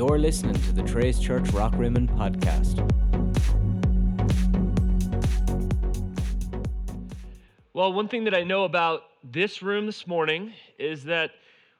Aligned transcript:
You're 0.00 0.18
listening 0.18 0.54
to 0.54 0.72
the 0.72 0.82
Trace 0.82 1.18
Church 1.18 1.44
Rockrimmon 1.48 2.08
podcast. 2.16 2.78
Well, 7.74 7.92
one 7.92 8.08
thing 8.08 8.24
that 8.24 8.34
I 8.34 8.42
know 8.42 8.64
about 8.64 9.02
this 9.22 9.60
room 9.60 9.84
this 9.84 10.06
morning 10.06 10.54
is 10.78 11.04
that 11.04 11.32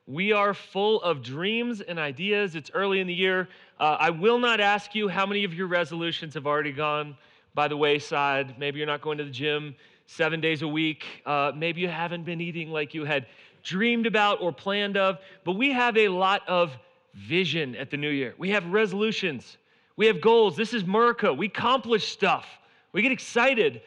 we 0.07 0.33
are 0.33 0.53
full 0.53 1.01
of 1.01 1.23
dreams 1.23 1.81
and 1.81 1.99
ideas. 1.99 2.57
It's 2.57 2.71
early 2.75 3.01
in 3.01 3.07
the 3.07 3.15
year. 3.15 3.49
Uh, 3.79 3.97
I 3.99 4.11
will 4.11 4.39
not 4.39 4.61
ask 4.61 4.95
you 4.95 5.09
how 5.09 5.25
many 5.25 5.45
of 5.45 5.55
your 5.55 5.69
resolutions 5.69 6.35
have 6.35 6.47
already 6.47 6.73
gone 6.73 7.17
by 7.55 7.69
the 7.69 7.77
wayside. 7.79 8.59
Maybe 8.59 8.81
you're 8.81 8.87
not 8.87 9.01
going 9.01 9.17
to 9.17 9.25
the 9.25 9.31
gym 9.31 9.75
seven 10.05 10.43
days 10.43 10.61
a 10.61 10.69
week. 10.69 11.07
Uh, 11.25 11.53
maybe 11.57 11.81
you 11.81 11.89
haven't 11.89 12.25
been 12.25 12.43
eating 12.43 12.71
like 12.71 12.93
you 12.93 13.07
had 13.07 13.29
dreamed 13.63 14.05
about 14.05 14.43
or 14.43 14.53
planned 14.53 14.99
of. 14.99 15.17
But 15.43 15.53
we 15.53 15.73
have 15.73 15.97
a 15.97 16.09
lot 16.09 16.47
of 16.47 16.77
vision 17.15 17.75
at 17.77 17.91
the 17.91 17.97
new 17.97 18.11
year. 18.11 18.35
We 18.39 18.51
have 18.51 18.67
resolutions. 18.67 19.59
We 19.97 20.07
have 20.07 20.21
goals. 20.21 20.57
This 20.57 20.73
is 20.73 20.83
America. 20.85 21.33
We 21.33 21.47
accomplish 21.47 22.09
stuff. 22.09 22.47
We 22.93 23.03
get 23.03 23.13
excited 23.13 23.83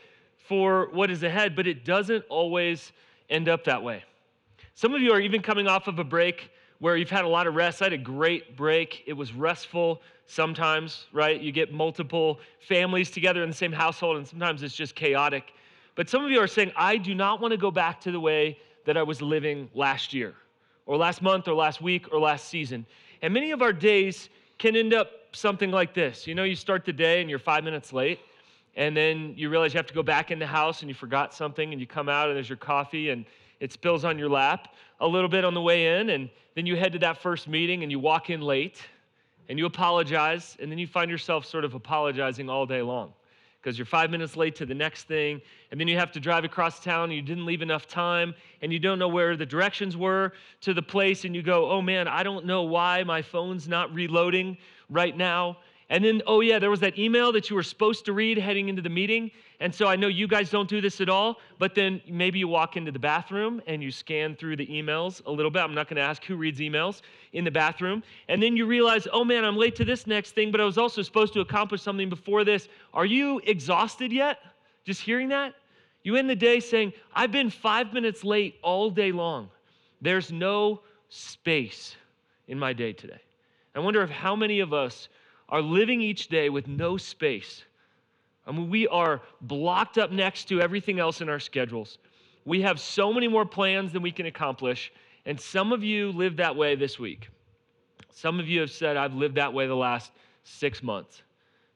for 0.48 0.90
what 0.92 1.10
is 1.10 1.24
ahead, 1.24 1.56
but 1.56 1.68
it 1.68 1.86
doesn't 1.86 2.26
always 2.30 2.92
end 3.30 3.50
up 3.50 3.64
that 3.66 3.82
way. 3.82 4.04
Some 4.76 4.94
of 4.94 5.02
you 5.02 5.12
are 5.12 5.20
even 5.20 5.42
coming 5.42 5.68
off 5.68 5.88
of 5.88 6.00
a 6.00 6.04
break 6.04 6.52
where 6.80 6.98
you've 6.98 7.10
had 7.10 7.26
a 7.26 7.28
lot 7.28 7.48
of 7.48 7.56
rest. 7.56 7.82
I 7.82 7.86
had 7.86 7.94
a 7.94 7.98
great 7.98 8.58
break. 8.58 9.04
It 9.06 9.14
was 9.14 9.34
restful 9.34 10.02
sometimes, 10.28 11.06
right? 11.14 11.40
You 11.40 11.52
get 11.52 11.72
multiple 11.72 12.40
families 12.68 13.10
together 13.10 13.44
in 13.44 13.50
the 13.50 13.56
same 13.56 13.72
household, 13.72 14.18
and 14.18 14.28
sometimes 14.28 14.64
it's 14.64 14.76
just 14.76 14.96
chaotic. 14.96 15.54
But 15.96 16.10
some 16.10 16.26
of 16.26 16.32
you 16.32 16.40
are 16.40 16.48
saying, 16.48 16.72
I 16.76 16.98
do 16.98 17.16
not 17.16 17.40
want 17.40 17.52
to 17.52 17.58
go 17.58 17.72
back 17.72 18.02
to 18.02 18.12
the 18.12 18.20
way 18.20 18.58
that 18.86 18.98
I 18.98 19.04
was 19.04 19.22
living 19.22 19.70
last 19.74 20.14
year, 20.14 20.34
or 20.86 20.98
last 20.98 21.22
month, 21.22 21.48
or 21.48 21.54
last 21.54 21.82
week, 21.82 22.12
or 22.12 22.20
last 22.20 22.50
season. 22.50 22.86
And 23.24 23.34
many 23.34 23.52
of 23.52 23.62
our 23.62 23.72
days 23.72 24.30
can 24.58 24.76
end 24.76 24.94
up 24.94 25.10
something 25.32 25.72
like 25.72 25.94
this. 25.94 26.28
You 26.28 26.36
know, 26.36 26.44
you 26.44 26.58
start 26.58 26.84
the 26.84 26.92
day 26.92 27.22
and 27.22 27.30
you're 27.30 27.40
five 27.40 27.64
minutes 27.64 27.94
late, 27.94 28.20
and 28.76 28.96
then 28.96 29.34
you 29.38 29.50
realize 29.50 29.74
you 29.74 29.78
have 29.78 29.88
to 29.88 29.94
go 29.94 30.04
back 30.04 30.30
in 30.30 30.40
the 30.40 30.46
house 30.46 30.82
and 30.82 30.90
you 30.90 30.94
forgot 30.94 31.34
something, 31.34 31.72
and 31.72 31.80
you 31.80 31.88
come 31.88 32.10
out 32.10 32.28
and 32.28 32.36
there's 32.36 32.50
your 32.50 32.58
coffee 32.58 33.12
and 33.12 33.26
it 33.62 33.72
spills 33.72 34.04
on 34.04 34.20
your 34.20 34.28
lap 34.28 34.76
a 35.00 35.08
little 35.08 35.30
bit 35.30 35.46
on 35.46 35.54
the 35.54 35.62
way 35.62 36.00
in, 36.00 36.10
and 36.10 36.30
then 36.56 36.66
you 36.66 36.76
head 36.76 36.92
to 36.92 37.00
that 37.00 37.18
first 37.18 37.48
meeting 37.48 37.82
and 37.82 37.92
you 37.92 37.98
walk 37.98 38.30
in 38.30 38.42
late 38.42 38.82
and 39.48 39.58
you 39.58 39.66
apologize, 39.66 40.58
and 40.60 40.70
then 40.70 40.78
you 40.78 40.86
find 40.86 41.10
yourself 41.10 41.46
sort 41.46 41.64
of 41.64 41.76
apologizing 41.76 42.50
all 42.50 42.66
day 42.66 42.82
long 42.82 43.14
because 43.64 43.78
you're 43.78 43.86
five 43.86 44.12
minutes 44.12 44.36
late 44.36 44.56
to 44.58 44.66
the 44.66 44.74
next 44.74 45.04
thing, 45.04 45.42
and 45.72 45.80
then 45.80 45.88
you 45.88 45.98
have 45.98 46.12
to 46.12 46.20
drive 46.20 46.44
across 46.44 46.82
town 46.82 47.06
and 47.06 47.14
you 47.14 47.22
didn't 47.22 47.46
leave 47.46 47.62
enough 47.62 47.88
time, 47.88 48.36
and 48.62 48.74
you 48.74 48.80
don't 48.80 49.00
know 49.00 49.08
where 49.08 49.38
the 49.38 49.46
directions 49.46 49.96
were 49.96 50.34
to 50.60 50.74
the 50.74 50.82
place, 50.82 51.24
and 51.24 51.34
you 51.34 51.42
go, 51.42 51.72
oh 51.72 51.82
man, 51.82 52.08
I 52.08 52.24
don't 52.24 52.46
know 52.46 52.64
why 52.64 53.04
my 53.04 53.22
phone's 53.22 53.68
not 53.68 53.94
reloading 53.94 54.58
right 54.90 55.16
now. 55.16 55.60
And 55.90 56.04
then, 56.04 56.22
oh 56.28 56.42
yeah, 56.42 56.60
there 56.60 56.70
was 56.70 56.82
that 56.82 56.98
email 56.98 57.32
that 57.34 57.50
you 57.50 57.56
were 57.56 57.64
supposed 57.64 58.06
to 58.06 58.14
read 58.14 58.38
heading 58.38 58.68
into 58.68 58.82
the 58.82 58.90
meeting. 58.90 59.32
And 59.60 59.74
so 59.74 59.88
I 59.88 59.96
know 59.96 60.08
you 60.08 60.28
guys 60.28 60.50
don't 60.50 60.68
do 60.68 60.82
this 60.82 61.00
at 61.00 61.10
all, 61.10 61.38
but 61.60 61.76
then 61.76 62.02
maybe 62.10 62.40
you 62.40 62.48
walk 62.48 62.76
into 62.76 62.92
the 62.92 63.00
bathroom 63.00 63.62
and 63.68 63.82
you 63.82 63.92
scan 63.92 64.36
through 64.36 64.58
the 64.58 64.68
emails 64.68 65.26
a 65.26 65.32
little 65.32 65.52
bit. 65.52 65.62
I'm 65.62 65.74
not 65.74 65.88
going 65.88 65.98
to 65.98 66.02
ask 66.02 66.24
who 66.24 66.36
reads 66.36 66.60
emails 66.60 67.02
in 67.34 67.44
the 67.44 67.52
bathroom. 67.52 68.04
And 68.28 68.42
then 68.42 68.58
you 68.58 68.66
realize, 68.66 69.08
oh 69.14 69.24
man, 69.24 69.46
I'm 69.46 69.56
late 69.56 69.76
to 69.76 69.86
this 69.86 70.08
next 70.08 70.32
thing, 70.32 70.52
but 70.52 70.60
I 70.60 70.66
was 70.66 70.78
also 70.78 71.02
supposed 71.02 71.34
to 71.34 71.42
accomplish 71.42 71.82
something 71.82 72.10
before 72.10 72.44
this. 72.44 72.68
Are 72.94 73.06
you 73.06 73.40
exhausted 73.46 74.12
yet? 74.12 74.40
Just 74.86 75.02
hearing 75.02 75.30
that? 75.30 75.54
You 76.04 76.18
end 76.18 76.30
the 76.30 76.36
day 76.36 76.60
saying, 76.60 76.94
I've 77.14 77.32
been 77.32 77.50
five 77.50 77.94
minutes 77.94 78.24
late 78.24 78.56
all 78.62 78.90
day 78.90 79.12
long. 79.12 79.50
There's 80.02 80.32
no 80.32 80.82
space 81.08 81.96
in 82.48 82.60
my 82.60 82.74
day 82.74 82.92
today. 82.92 83.22
I 83.76 83.80
wonder 83.80 84.02
if 84.02 84.10
how 84.10 84.36
many 84.36 84.60
of 84.60 84.74
us 84.74 85.08
are 85.50 85.62
living 85.62 86.02
each 86.02 86.28
day 86.28 86.50
with 86.50 86.68
no 86.68 86.98
space. 86.98 87.64
I 88.46 88.52
mean, 88.52 88.70
we 88.70 88.88
are 88.88 89.22
blocked 89.42 89.98
up 89.98 90.12
next 90.12 90.46
to 90.50 90.62
everything 90.62 91.00
else 91.00 91.22
in 91.22 91.30
our 91.30 91.40
schedules. 91.40 91.98
We 92.46 92.62
have 92.62 92.80
so 92.80 93.14
many 93.14 93.28
more 93.28 93.46
plans 93.46 93.94
than 93.94 94.02
we 94.02 94.12
can 94.12 94.26
accomplish. 94.26 94.92
And 95.26 95.40
some 95.40 95.72
of 95.72 95.84
you 95.84 96.12
live 96.12 96.38
that 96.38 96.56
way 96.56 96.76
this 96.76 97.00
week. 97.00 97.30
Some 98.12 98.40
of 98.40 98.48
you 98.48 98.60
have 98.60 98.72
said, 98.72 98.98
I've 98.98 99.14
lived 99.14 99.36
that 99.36 99.54
way 99.54 99.68
the 99.68 99.76
last 99.76 100.12
six 100.44 100.84
months. 100.84 101.22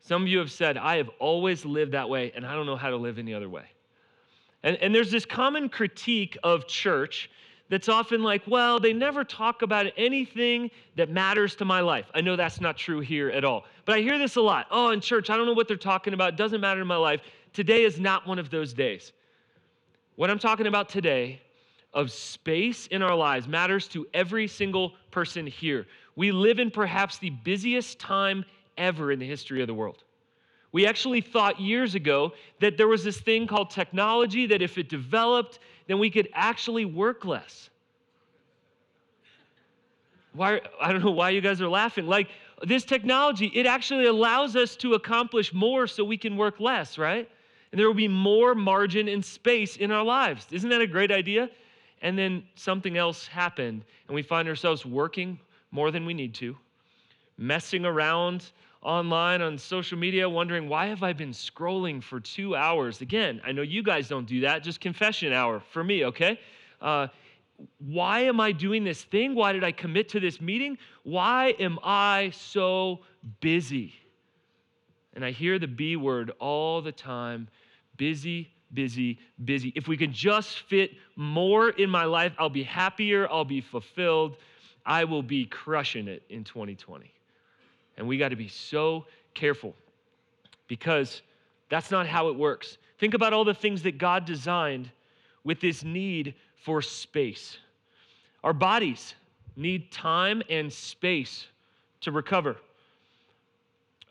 Some 0.01 0.22
of 0.22 0.27
you 0.27 0.39
have 0.39 0.51
said, 0.51 0.77
I 0.77 0.97
have 0.97 1.09
always 1.19 1.66
lived 1.66 1.94
that 1.94 2.09
way, 2.09 2.31
and 2.35 2.45
I 2.45 2.53
don't 2.53 2.66
know 2.66 2.75
how 2.75 2.89
to 2.89 2.97
live 2.97 3.17
any 3.17 3.33
other 3.33 3.50
way. 3.50 3.66
And, 4.63 4.77
and 4.77 4.94
there's 4.94 5.11
this 5.11 5.25
common 5.25 5.69
critique 5.69 6.38
of 6.44 6.67
church 6.67 7.29
that's 7.69 7.89
often 7.89 8.23
like, 8.23 8.44
well, 8.47 8.79
they 8.79 8.94
never 8.94 9.23
talk 9.23 9.61
about 9.61 9.88
anything 9.97 10.72
that 10.95 11.09
matters 11.09 11.55
to 11.55 11.66
my 11.66 11.81
life. 11.81 12.05
I 12.13 12.22
know 12.22 12.35
that's 12.35 12.61
not 12.61 12.78
true 12.78 13.00
here 13.00 13.29
at 13.29 13.44
all. 13.44 13.66
But 13.85 13.95
I 13.95 14.01
hear 14.01 14.17
this 14.17 14.38
a 14.38 14.41
lot. 14.41 14.67
Oh, 14.72 14.91
in 14.91 15.01
church, 15.01 15.29
I 15.29 15.38
don't 15.38 15.45
know 15.45 15.53
what 15.53 15.67
they're 15.67 15.77
talking 15.77 16.13
about. 16.13 16.33
It 16.33 16.38
doesn't 16.38 16.61
matter 16.61 16.79
to 16.79 16.85
my 16.85 16.95
life. 16.95 17.22
Today 17.53 17.83
is 17.83 18.00
not 18.00 18.25
one 18.25 18.39
of 18.39 18.50
those 18.50 18.73
days. 18.73 19.11
What 20.16 20.29
I'm 20.29 20.39
talking 20.39 20.67
about 20.67 20.89
today 20.89 21.41
of 21.94 22.11
space 22.11 22.88
in 22.88 23.01
our 23.01 23.16
lives 23.16 23.47
matters 23.47 23.88
to 23.89 24.07
every 24.13 24.47
single 24.47 24.94
person 25.11 25.47
here. 25.47 25.88
We 26.16 26.31
live 26.31 26.59
in 26.59 26.72
perhaps 26.72 27.17
the 27.17 27.29
busiest 27.29 28.00
time 28.00 28.45
ever 28.77 29.11
in 29.11 29.19
the 29.19 29.27
history 29.27 29.61
of 29.61 29.67
the 29.67 29.73
world. 29.73 30.03
We 30.72 30.85
actually 30.85 31.22
thought 31.22 31.59
years 31.59 31.95
ago 31.95 32.33
that 32.59 32.77
there 32.77 32.88
was 32.88 33.03
this 33.03 33.19
thing 33.19 33.47
called 33.47 33.69
technology 33.69 34.45
that 34.47 34.61
if 34.61 34.77
it 34.77 34.89
developed, 34.89 35.59
then 35.87 35.99
we 35.99 36.09
could 36.09 36.29
actually 36.33 36.85
work 36.85 37.25
less. 37.25 37.69
Why, 40.33 40.61
I 40.79 40.91
don't 40.91 41.03
know 41.03 41.11
why 41.11 41.31
you 41.31 41.41
guys 41.41 41.61
are 41.61 41.69
laughing. 41.69 42.05
Like 42.05 42.29
this 42.63 42.83
technology, 42.83 43.47
it 43.55 43.65
actually 43.65 44.05
allows 44.05 44.55
us 44.55 44.75
to 44.77 44.93
accomplish 44.93 45.53
more 45.53 45.87
so 45.87 46.03
we 46.03 46.17
can 46.17 46.37
work 46.37 46.59
less, 46.59 46.97
right? 46.97 47.29
And 47.71 47.79
there 47.79 47.87
will 47.87 47.93
be 47.93 48.07
more 48.07 48.53
margin 48.53 49.07
and 49.07 49.23
space 49.23 49.77
in 49.77 49.91
our 49.91 50.03
lives. 50.03 50.45
Isn't 50.51 50.69
that 50.69 50.81
a 50.81 50.87
great 50.87 51.11
idea? 51.11 51.49
And 52.01 52.17
then 52.17 52.43
something 52.55 52.97
else 52.97 53.25
happened, 53.25 53.83
and 54.07 54.15
we 54.15 54.21
find 54.21 54.47
ourselves 54.47 54.85
working 54.85 55.39
more 55.71 55.89
than 55.89 56.05
we 56.05 56.13
need 56.13 56.33
to, 56.35 56.55
messing 57.37 57.85
around 57.85 58.51
online 58.81 59.41
on 59.41 59.57
social 59.57 59.97
media 59.97 60.27
wondering 60.29 60.69
why 60.69 60.85
have 60.85 61.03
i 61.03 61.11
been 61.11 61.31
scrolling 61.31 62.01
for 62.01 62.19
two 62.19 62.55
hours? 62.55 63.01
Again 63.01 63.41
i 63.43 63.51
know 63.51 63.61
you 63.61 63.83
guys 63.83 64.07
don't 64.07 64.27
do 64.27 64.41
that 64.41 64.63
just 64.63 64.79
confession 64.79 65.33
hour 65.33 65.59
for 65.59 65.83
me 65.83 66.05
okay? 66.05 66.39
Uh, 66.81 67.07
why 67.79 68.21
am 68.21 68.39
i 68.39 68.51
doing 68.51 68.83
this 68.83 69.03
thing? 69.03 69.35
Why 69.35 69.51
did 69.51 69.63
i 69.63 69.71
commit 69.71 70.09
to 70.09 70.19
this 70.19 70.39
meeting? 70.39 70.77
Why 71.03 71.55
am 71.59 71.79
i 71.83 72.31
so 72.33 72.99
busy? 73.41 73.93
And 75.13 75.25
i 75.25 75.31
hear 75.31 75.59
the 75.59 75.67
b 75.67 75.95
word 75.95 76.31
all 76.39 76.81
the 76.81 76.91
time 76.91 77.47
busy 77.97 78.51
busy 78.73 79.17
busy. 79.44 79.71
If 79.75 79.88
we 79.88 79.97
can 79.97 80.11
just 80.11 80.59
fit 80.59 80.91
more 81.15 81.69
in 81.69 81.89
my 81.89 82.05
life 82.05 82.33
i'll 82.38 82.49
be 82.49 82.63
happier 82.63 83.27
i'll 83.31 83.45
be 83.45 83.61
fulfilled 83.61 84.38
i 84.85 85.03
will 85.03 85.23
be 85.23 85.45
crushing 85.45 86.07
it 86.07 86.23
in 86.29 86.44
2020 86.44 87.11
and 87.97 88.07
we 88.07 88.17
got 88.17 88.29
to 88.29 88.35
be 88.35 88.47
so 88.47 89.05
careful 89.33 89.73
because 90.67 91.21
that's 91.69 91.91
not 91.91 92.07
how 92.07 92.29
it 92.29 92.35
works. 92.35 92.77
Think 92.99 93.13
about 93.13 93.33
all 93.33 93.43
the 93.43 93.53
things 93.53 93.83
that 93.83 93.97
God 93.97 94.25
designed 94.25 94.89
with 95.43 95.59
this 95.59 95.83
need 95.83 96.35
for 96.63 96.81
space. 96.81 97.57
Our 98.43 98.53
bodies 98.53 99.15
need 99.55 99.91
time 99.91 100.41
and 100.49 100.71
space 100.71 101.47
to 102.01 102.11
recover. 102.11 102.57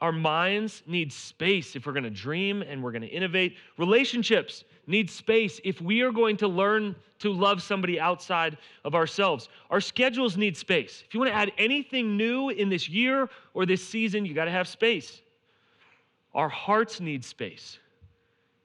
Our 0.01 0.12
minds 0.12 0.83
need 0.87 1.12
space 1.12 1.75
if 1.75 1.87
we're 1.87 1.93
going 1.93 2.05
to 2.05 2.11
dream 2.11 2.62
and 2.62 2.83
we're 2.83 2.93
going 2.93 3.03
to 3.03 3.09
innovate. 3.09 3.57
Relationships 3.79 4.65
need 4.87 5.11
space 5.11 5.59
if 5.65 5.81
we 5.81 6.03
are 6.03 6.12
going 6.12 6.37
to 6.39 6.49
learn 6.49 6.95
to 7.21 7.33
love 7.33 7.62
somebody 7.62 7.99
outside 7.99 8.59
of 8.84 8.95
ourselves. 8.95 9.49
Our 9.71 9.81
schedules 9.81 10.37
need 10.37 10.55
space. 10.55 11.03
If 11.07 11.15
you 11.15 11.21
want 11.21 11.33
to 11.33 11.37
add 11.37 11.53
anything 11.57 12.16
new 12.16 12.51
in 12.51 12.69
this 12.69 12.91
year 12.91 13.31
or 13.54 13.65
this 13.65 13.87
season, 13.87 14.27
you 14.27 14.34
got 14.34 14.45
to 14.45 14.51
have 14.51 14.69
space. 14.69 15.22
Our 16.34 16.51
hearts 16.51 17.01
need 17.01 17.25
space. 17.25 17.78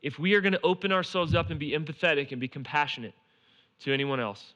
If 0.01 0.19
we 0.19 0.34
are 0.34 0.42
going 0.42 0.54
to 0.54 0.62
open 0.63 0.92
ourselves 0.92 1.34
up 1.34 1.50
and 1.50 1.60
be 1.60 1.72
empathetic 1.72 2.34
and 2.34 2.42
be 2.42 2.50
compassionate 2.50 3.13
to 3.81 3.94
anyone 3.94 4.19
else. 4.19 4.54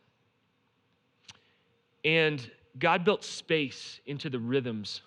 And 2.04 2.52
God 2.78 3.06
built 3.06 3.24
space 3.24 4.02
into 4.06 4.30
the 4.30 4.40
rhythms 4.40 5.02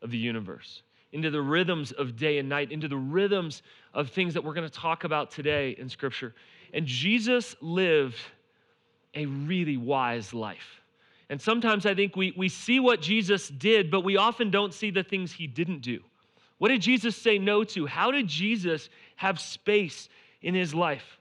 of 0.00 0.10
the 0.10 0.16
universe 0.16 0.82
into 1.12 1.30
the 1.30 1.40
rhythms 1.40 1.92
of 1.92 2.16
day 2.16 2.38
and 2.38 2.48
night, 2.48 2.70
into 2.70 2.88
the 2.88 2.96
rhythms 2.96 3.62
of 3.94 4.10
things 4.10 4.34
that 4.34 4.44
we're 4.44 4.54
going 4.54 4.68
to 4.68 4.74
talk 4.74 5.04
about 5.04 5.30
today 5.30 5.74
in 5.78 5.88
Scripture. 5.88 6.34
And 6.72 6.86
Jesus 6.86 7.56
lived 7.60 8.18
a 9.14 9.26
really 9.26 9.76
wise 9.76 10.32
life. 10.32 10.80
And 11.28 11.40
sometimes 11.40 11.86
I 11.86 11.94
think 11.94 12.16
we, 12.16 12.32
we 12.36 12.48
see 12.48 12.80
what 12.80 13.00
Jesus 13.00 13.48
did, 13.48 13.90
but 13.90 14.02
we 14.02 14.16
often 14.16 14.50
don't 14.50 14.74
see 14.74 14.90
the 14.90 15.02
things 15.02 15.32
he 15.32 15.46
didn't 15.46 15.80
do. 15.80 16.00
What 16.58 16.68
did 16.68 16.82
Jesus 16.82 17.16
say 17.16 17.38
no 17.38 17.64
to? 17.64 17.86
How 17.86 18.10
did 18.10 18.28
Jesus 18.28 18.90
have 19.16 19.40
space 19.40 20.08
in 20.42 20.54
his 20.54 20.74
life? 20.74 21.18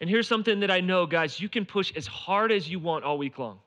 And 0.00 0.08
here's 0.08 0.28
something 0.28 0.60
that 0.60 0.70
I 0.70 0.80
know, 0.80 1.06
guys 1.06 1.40
you 1.40 1.48
can 1.48 1.64
push 1.64 1.92
as 1.96 2.06
hard 2.06 2.52
as 2.52 2.68
you 2.68 2.78
want 2.78 3.04
all 3.04 3.18
week 3.18 3.38
long 3.38 3.58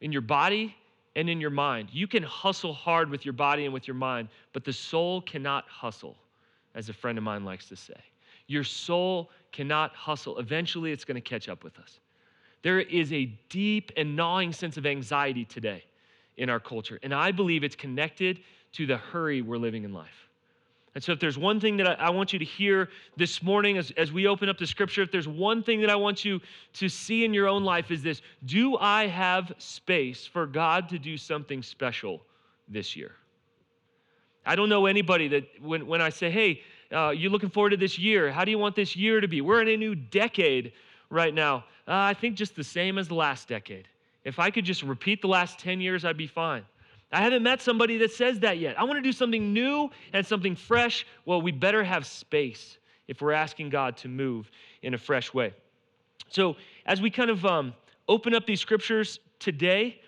in 0.00 0.10
your 0.10 0.22
body, 0.22 0.74
and 1.16 1.28
in 1.28 1.40
your 1.40 1.50
mind. 1.50 1.88
You 1.92 2.06
can 2.06 2.22
hustle 2.22 2.72
hard 2.72 3.10
with 3.10 3.24
your 3.24 3.32
body 3.32 3.64
and 3.64 3.74
with 3.74 3.86
your 3.86 3.94
mind, 3.94 4.28
but 4.52 4.64
the 4.64 4.72
soul 4.72 5.20
cannot 5.22 5.68
hustle, 5.68 6.16
as 6.74 6.88
a 6.88 6.92
friend 6.92 7.18
of 7.18 7.24
mine 7.24 7.44
likes 7.44 7.68
to 7.68 7.76
say. 7.76 8.00
Your 8.46 8.64
soul 8.64 9.30
cannot 9.52 9.94
hustle. 9.94 10.38
Eventually, 10.38 10.92
it's 10.92 11.04
going 11.04 11.16
to 11.16 11.20
catch 11.20 11.48
up 11.48 11.64
with 11.64 11.78
us. 11.78 12.00
There 12.62 12.80
is 12.80 13.12
a 13.12 13.26
deep 13.48 13.92
and 13.96 14.16
gnawing 14.16 14.52
sense 14.52 14.76
of 14.76 14.86
anxiety 14.86 15.44
today 15.44 15.84
in 16.36 16.48
our 16.48 16.60
culture, 16.60 16.98
and 17.02 17.12
I 17.12 17.32
believe 17.32 17.64
it's 17.64 17.76
connected 17.76 18.40
to 18.72 18.86
the 18.86 18.96
hurry 18.96 19.42
we're 19.42 19.58
living 19.58 19.84
in 19.84 19.92
life. 19.92 20.28
And 20.94 21.02
so, 21.02 21.12
if 21.12 21.20
there's 21.20 21.38
one 21.38 21.58
thing 21.58 21.78
that 21.78 21.88
I, 21.88 22.06
I, 22.06 22.10
want 22.10 22.34
you 22.34 22.38
to 22.38 22.44
hear 22.44 22.90
this 23.16 23.42
morning 23.42 23.78
as, 23.78 23.92
as 23.92 24.12
we 24.12 24.26
open 24.26 24.50
up 24.50 24.58
the 24.58 24.66
scripture, 24.66 25.00
if 25.00 25.10
there's 25.10 25.28
one 25.28 25.62
thing 25.62 25.80
that 25.80 25.88
I 25.88 25.96
want 25.96 26.24
you 26.24 26.40
to 26.74 26.88
see 26.88 27.24
in 27.24 27.32
your 27.32 27.48
own 27.48 27.64
life, 27.64 27.90
is 27.90 28.02
this 28.02 28.20
Do 28.44 28.76
I 28.76 29.06
have 29.06 29.52
space 29.58 30.26
for 30.26 30.46
God 30.46 30.90
to 30.90 30.98
do 30.98 31.16
something 31.16 31.62
special 31.62 32.20
this 32.68 32.94
year? 32.94 33.12
I 34.44 34.54
don't 34.54 34.68
know 34.68 34.86
anybody 34.86 35.28
that 35.28 35.44
when, 35.62 35.86
when 35.86 36.02
I 36.02 36.10
say, 36.10 36.30
Hey, 36.30 36.62
uh, 36.92 37.10
you're 37.10 37.30
looking 37.30 37.50
forward 37.50 37.70
to 37.70 37.78
this 37.78 37.98
year, 37.98 38.30
how 38.30 38.44
do 38.44 38.50
you 38.50 38.58
want 38.58 38.76
this 38.76 38.94
year 38.94 39.20
to 39.20 39.28
be? 39.28 39.40
We're 39.40 39.62
in 39.62 39.68
a 39.68 39.76
new 39.76 39.94
decade 39.94 40.72
right 41.08 41.32
now. 41.32 41.64
Uh, 41.88 41.94
I 41.94 42.14
think 42.14 42.36
just 42.36 42.54
the 42.54 42.64
same 42.64 42.98
as 42.98 43.08
the 43.08 43.14
last 43.14 43.48
decade. 43.48 43.88
If 44.24 44.38
I 44.38 44.50
could 44.50 44.64
just 44.64 44.82
repeat 44.82 45.22
the 45.22 45.28
last 45.28 45.58
10 45.58 45.80
years, 45.80 46.04
I'd 46.04 46.16
be 46.16 46.26
fine. 46.26 46.64
I 47.12 47.20
haven't 47.20 47.42
met 47.42 47.60
somebody 47.60 47.98
that 47.98 48.12
says 48.12 48.40
that 48.40 48.58
yet. 48.58 48.78
I 48.78 48.84
want 48.84 48.96
to 48.96 49.02
do 49.02 49.12
something 49.12 49.52
new 49.52 49.90
and 50.12 50.26
something 50.26 50.56
fresh. 50.56 51.06
Well, 51.26 51.42
we 51.42 51.52
better 51.52 51.84
have 51.84 52.06
space 52.06 52.78
if 53.06 53.20
we're 53.20 53.32
asking 53.32 53.68
God 53.68 53.96
to 53.98 54.08
move 54.08 54.50
in 54.82 54.94
a 54.94 54.98
fresh 54.98 55.34
way. 55.34 55.52
So, 56.28 56.56
as 56.86 57.02
we 57.02 57.10
kind 57.10 57.28
of 57.28 57.44
um, 57.44 57.74
open 58.08 58.34
up 58.34 58.46
these 58.46 58.60
scriptures 58.60 59.20
today, 59.38 60.00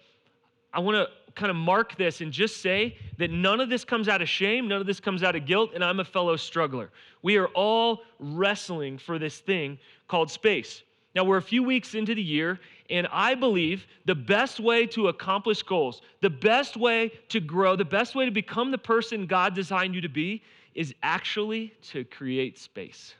I 0.72 0.80
want 0.80 0.96
to 0.96 1.08
kind 1.34 1.50
of 1.50 1.56
mark 1.56 1.96
this 1.96 2.20
and 2.20 2.32
just 2.32 2.62
say 2.62 2.96
that 3.18 3.30
none 3.30 3.60
of 3.60 3.68
this 3.68 3.84
comes 3.84 4.08
out 4.08 4.22
of 4.22 4.28
shame, 4.28 4.68
none 4.68 4.80
of 4.80 4.86
this 4.86 5.00
comes 5.00 5.22
out 5.22 5.36
of 5.36 5.44
guilt, 5.44 5.72
and 5.74 5.84
I'm 5.84 6.00
a 6.00 6.04
fellow 6.04 6.36
struggler. 6.36 6.90
We 7.22 7.36
are 7.36 7.48
all 7.48 8.02
wrestling 8.18 8.98
for 8.98 9.18
this 9.18 9.38
thing 9.38 9.78
called 10.08 10.30
space. 10.30 10.82
Now, 11.14 11.24
we're 11.24 11.36
a 11.36 11.42
few 11.42 11.62
weeks 11.62 11.94
into 11.94 12.14
the 12.14 12.22
year, 12.22 12.58
and 12.90 13.06
I 13.10 13.34
believe 13.34 13.86
the 14.04 14.14
best 14.14 14.60
way 14.60 14.86
to 14.88 15.08
accomplish 15.08 15.62
goals, 15.62 16.02
the 16.20 16.30
best 16.30 16.76
way 16.76 17.12
to 17.30 17.40
grow, 17.40 17.76
the 17.76 17.84
best 17.84 18.14
way 18.14 18.24
to 18.26 18.30
become 18.30 18.70
the 18.70 18.78
person 18.78 19.26
God 19.26 19.54
designed 19.54 19.94
you 19.94 20.00
to 20.02 20.08
be 20.08 20.42
is 20.74 20.94
actually 21.02 21.72
to 21.90 22.04
create 22.04 22.58
space. 22.58 23.14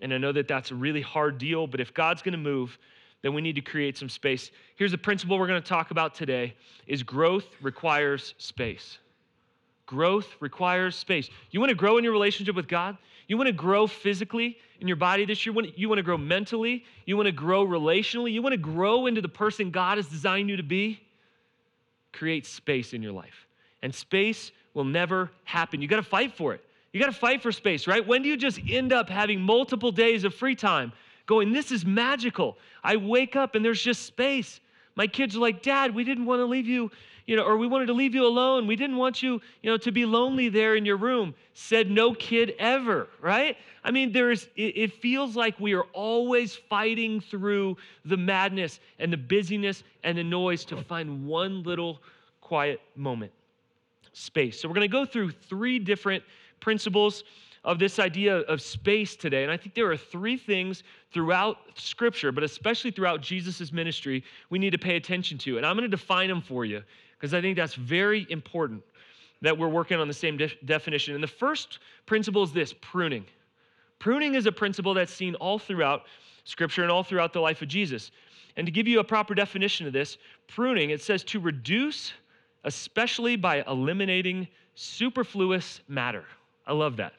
And 0.00 0.12
I 0.12 0.18
know 0.18 0.32
that 0.32 0.46
that's 0.46 0.70
a 0.70 0.74
really 0.74 1.00
hard 1.00 1.38
deal, 1.38 1.66
but 1.66 1.80
if 1.80 1.94
God's 1.94 2.22
going 2.22 2.32
to 2.32 2.38
move, 2.38 2.78
then 3.22 3.34
we 3.34 3.40
need 3.40 3.56
to 3.56 3.60
create 3.60 3.96
some 3.96 4.08
space. 4.08 4.50
Here's 4.76 4.92
a 4.92 4.98
principle 4.98 5.38
we're 5.38 5.48
going 5.48 5.60
to 5.60 5.68
talk 5.68 5.90
about 5.90 6.14
today 6.14 6.54
is 6.86 7.02
growth 7.02 7.46
requires 7.60 8.34
space. 8.38 8.98
Growth 9.86 10.36
requires 10.40 10.96
space. 10.96 11.30
You 11.50 11.60
want 11.60 11.70
to 11.70 11.74
grow 11.76 11.96
in 11.96 12.04
your 12.04 12.12
relationship 12.12 12.54
with 12.54 12.68
God? 12.68 12.96
You 13.28 13.36
want 13.36 13.46
to 13.46 13.52
grow 13.52 13.86
physically 13.86 14.56
in 14.80 14.88
your 14.88 14.96
body 14.96 15.26
this 15.26 15.44
year? 15.44 15.54
You 15.76 15.88
want 15.88 15.98
to 15.98 16.02
grow 16.02 16.16
mentally? 16.16 16.84
You 17.04 17.16
want 17.16 17.26
to 17.26 17.32
grow 17.32 17.64
relationally? 17.64 18.32
You 18.32 18.42
want 18.42 18.54
to 18.54 18.58
grow 18.58 19.06
into 19.06 19.20
the 19.20 19.28
person 19.28 19.70
God 19.70 19.98
has 19.98 20.08
designed 20.08 20.48
you 20.48 20.56
to 20.56 20.62
be? 20.62 21.00
Create 22.12 22.46
space 22.46 22.94
in 22.94 23.02
your 23.02 23.12
life. 23.12 23.46
And 23.82 23.94
space 23.94 24.50
will 24.72 24.84
never 24.84 25.30
happen. 25.44 25.82
You 25.82 25.88
got 25.88 25.96
to 25.96 26.02
fight 26.02 26.34
for 26.34 26.54
it. 26.54 26.64
You 26.92 27.00
got 27.00 27.12
to 27.12 27.18
fight 27.18 27.42
for 27.42 27.52
space, 27.52 27.86
right? 27.86 28.04
When 28.04 28.22
do 28.22 28.30
you 28.30 28.36
just 28.36 28.58
end 28.68 28.94
up 28.94 29.10
having 29.10 29.40
multiple 29.40 29.92
days 29.92 30.24
of 30.24 30.34
free 30.34 30.54
time 30.54 30.92
going, 31.26 31.52
This 31.52 31.70
is 31.70 31.84
magical? 31.84 32.56
I 32.82 32.96
wake 32.96 33.36
up 33.36 33.54
and 33.54 33.62
there's 33.64 33.82
just 33.82 34.06
space. 34.06 34.60
My 34.96 35.06
kids 35.06 35.36
are 35.36 35.40
like, 35.40 35.62
Dad, 35.62 35.94
we 35.94 36.02
didn't 36.02 36.24
want 36.24 36.40
to 36.40 36.46
leave 36.46 36.66
you 36.66 36.90
you 37.28 37.36
know, 37.36 37.42
or 37.42 37.58
we 37.58 37.66
wanted 37.66 37.84
to 37.86 37.92
leave 37.92 38.14
you 38.14 38.26
alone. 38.26 38.66
We 38.66 38.74
didn't 38.74 38.96
want 38.96 39.22
you, 39.22 39.42
you 39.62 39.70
know, 39.70 39.76
to 39.76 39.92
be 39.92 40.06
lonely 40.06 40.48
there 40.48 40.76
in 40.76 40.86
your 40.86 40.96
room. 40.96 41.34
Said 41.52 41.90
no 41.90 42.14
kid 42.14 42.54
ever, 42.58 43.06
right? 43.20 43.58
I 43.84 43.90
mean, 43.90 44.12
there's, 44.12 44.48
it, 44.56 44.78
it 44.78 44.92
feels 44.94 45.36
like 45.36 45.60
we 45.60 45.74
are 45.74 45.84
always 45.92 46.56
fighting 46.56 47.20
through 47.20 47.76
the 48.06 48.16
madness 48.16 48.80
and 48.98 49.12
the 49.12 49.18
busyness 49.18 49.84
and 50.04 50.16
the 50.16 50.24
noise 50.24 50.64
to 50.64 50.82
find 50.82 51.26
one 51.26 51.62
little 51.64 52.00
quiet 52.40 52.80
moment, 52.96 53.30
space. 54.14 54.58
So 54.58 54.66
we're 54.66 54.74
going 54.74 54.88
to 54.88 54.96
go 54.96 55.04
through 55.04 55.32
three 55.32 55.78
different 55.78 56.24
principles 56.60 57.24
of 57.62 57.78
this 57.78 57.98
idea 57.98 58.38
of 58.38 58.62
space 58.62 59.16
today. 59.16 59.42
And 59.42 59.52
I 59.52 59.58
think 59.58 59.74
there 59.74 59.90
are 59.90 59.98
three 59.98 60.38
things 60.38 60.82
throughout 61.12 61.58
Scripture, 61.74 62.32
but 62.32 62.42
especially 62.42 62.90
throughout 62.90 63.20
Jesus' 63.20 63.70
ministry, 63.70 64.24
we 64.48 64.58
need 64.58 64.70
to 64.70 64.78
pay 64.78 64.96
attention 64.96 65.36
to. 65.38 65.58
And 65.58 65.66
I'm 65.66 65.76
going 65.76 65.90
to 65.90 65.94
define 65.94 66.30
them 66.30 66.40
for 66.40 66.64
you 66.64 66.82
because 67.18 67.34
I 67.34 67.40
think 67.40 67.56
that's 67.56 67.74
very 67.74 68.26
important 68.30 68.82
that 69.42 69.56
we're 69.56 69.68
working 69.68 69.98
on 69.98 70.08
the 70.08 70.14
same 70.14 70.36
de- 70.36 70.54
definition. 70.64 71.14
And 71.14 71.22
the 71.22 71.28
first 71.28 71.78
principle 72.06 72.42
is 72.42 72.52
this 72.52 72.72
pruning. 72.80 73.24
Pruning 73.98 74.34
is 74.34 74.46
a 74.46 74.52
principle 74.52 74.94
that's 74.94 75.12
seen 75.12 75.34
all 75.36 75.58
throughout 75.58 76.02
Scripture 76.44 76.82
and 76.82 76.90
all 76.90 77.02
throughout 77.02 77.32
the 77.32 77.40
life 77.40 77.62
of 77.62 77.68
Jesus. 77.68 78.10
And 78.56 78.66
to 78.66 78.72
give 78.72 78.88
you 78.88 79.00
a 79.00 79.04
proper 79.04 79.34
definition 79.34 79.86
of 79.86 79.92
this, 79.92 80.18
pruning, 80.46 80.90
it 80.90 81.02
says 81.02 81.22
to 81.24 81.40
reduce, 81.40 82.12
especially 82.64 83.36
by 83.36 83.62
eliminating 83.68 84.48
superfluous 84.74 85.80
matter. 85.88 86.24
I 86.66 86.72
love 86.72 86.96
that. 86.96 87.12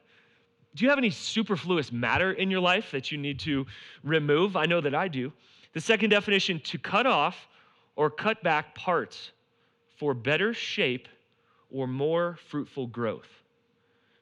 Do 0.75 0.83
you 0.85 0.89
have 0.89 0.97
any 0.97 1.09
superfluous 1.09 1.91
matter 1.91 2.33
in 2.33 2.51
your 2.51 2.59
life 2.59 2.91
that 2.91 3.11
you 3.11 3.17
need 3.17 3.39
to 3.39 3.65
remove? 4.03 4.55
I 4.55 4.65
know 4.65 4.81
that 4.81 4.95
I 4.95 5.07
do. 5.07 5.31
The 5.73 5.81
second 5.81 6.09
definition, 6.09 6.59
to 6.61 6.77
cut 6.77 7.05
off 7.05 7.47
or 7.95 8.09
cut 8.09 8.41
back 8.43 8.75
parts 8.75 9.31
for 9.99 10.13
better 10.13 10.53
shape 10.53 11.07
or 11.71 11.85
more 11.85 12.39
fruitful 12.49 12.87
growth. 12.87 13.27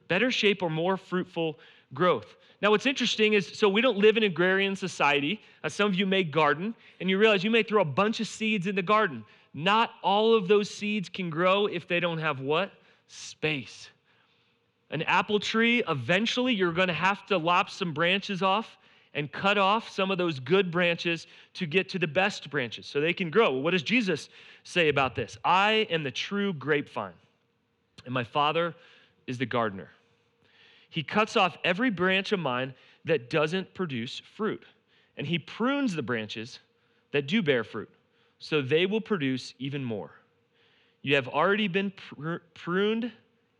Better 0.07 0.31
shape 0.31 0.63
or 0.63 0.69
more 0.69 0.97
fruitful 0.97 1.59
growth. 1.93 2.35
Now, 2.61 2.71
what's 2.71 2.87
interesting 2.87 3.33
is 3.33 3.47
so 3.47 3.69
we 3.69 3.81
don't 3.81 3.99
live 3.99 4.17
in 4.17 4.23
agrarian 4.23 4.75
society. 4.75 5.39
Uh, 5.63 5.69
some 5.69 5.87
of 5.87 5.95
you 5.95 6.07
may 6.07 6.23
garden, 6.23 6.73
and 6.99 7.09
you 7.09 7.19
realize 7.19 7.43
you 7.43 7.51
may 7.51 7.61
throw 7.61 7.81
a 7.81 7.85
bunch 7.85 8.19
of 8.19 8.27
seeds 8.27 8.65
in 8.65 8.75
the 8.75 8.81
garden. 8.81 9.23
Not 9.53 9.91
all 10.03 10.35
of 10.35 10.47
those 10.47 10.69
seeds 10.69 11.07
can 11.07 11.29
grow 11.29 11.67
if 11.67 11.87
they 11.87 11.99
don't 11.99 12.17
have 12.17 12.39
what? 12.39 12.71
Space. 13.07 13.89
An 14.89 15.03
apple 15.03 15.39
tree, 15.39 15.83
eventually 15.87 16.53
you're 16.53 16.71
going 16.71 16.87
to 16.87 16.93
have 16.93 17.25
to 17.27 17.37
lop 17.37 17.69
some 17.69 17.93
branches 17.93 18.41
off 18.41 18.77
and 19.13 19.31
cut 19.31 19.57
off 19.57 19.89
some 19.89 20.11
of 20.11 20.17
those 20.17 20.39
good 20.39 20.71
branches 20.71 21.27
to 21.55 21.65
get 21.65 21.89
to 21.89 21.99
the 21.99 22.07
best 22.07 22.49
branches 22.49 22.85
so 22.85 23.01
they 23.01 23.13
can 23.13 23.29
grow. 23.29 23.51
what 23.51 23.71
does 23.71 23.83
Jesus 23.83 24.29
say 24.63 24.89
about 24.89 25.15
this? 25.15 25.37
I 25.43 25.87
am 25.89 26.03
the 26.03 26.11
true 26.11 26.53
grapevine, 26.53 27.13
and 28.05 28.13
my 28.13 28.23
Father 28.23 28.75
is 29.25 29.37
the 29.37 29.45
gardener. 29.45 29.89
He 30.89 31.03
cuts 31.03 31.35
off 31.35 31.57
every 31.63 31.89
branch 31.89 32.31
of 32.31 32.39
mine 32.39 32.73
that 33.05 33.29
doesn't 33.29 33.73
produce 33.73 34.21
fruit, 34.35 34.63
and 35.17 35.25
he 35.25 35.39
prunes 35.39 35.95
the 35.95 36.03
branches 36.03 36.59
that 37.11 37.27
do 37.27 37.41
bear 37.41 37.63
fruit, 37.63 37.89
so 38.39 38.61
they 38.61 38.85
will 38.85 39.01
produce 39.01 39.53
even 39.59 39.83
more. 39.83 40.11
You 41.01 41.15
have 41.15 41.27
already 41.27 41.67
been 41.67 41.91
pr- 41.91 42.37
pruned 42.53 43.11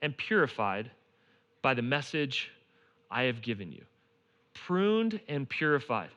and 0.01 0.15
purified 0.15 0.91
by 1.61 1.73
the 1.73 1.81
message 1.81 2.51
I 3.09 3.23
have 3.23 3.41
given 3.41 3.71
you 3.71 3.83
pruned 4.65 5.19
and 5.27 5.47
purified. 5.47 6.09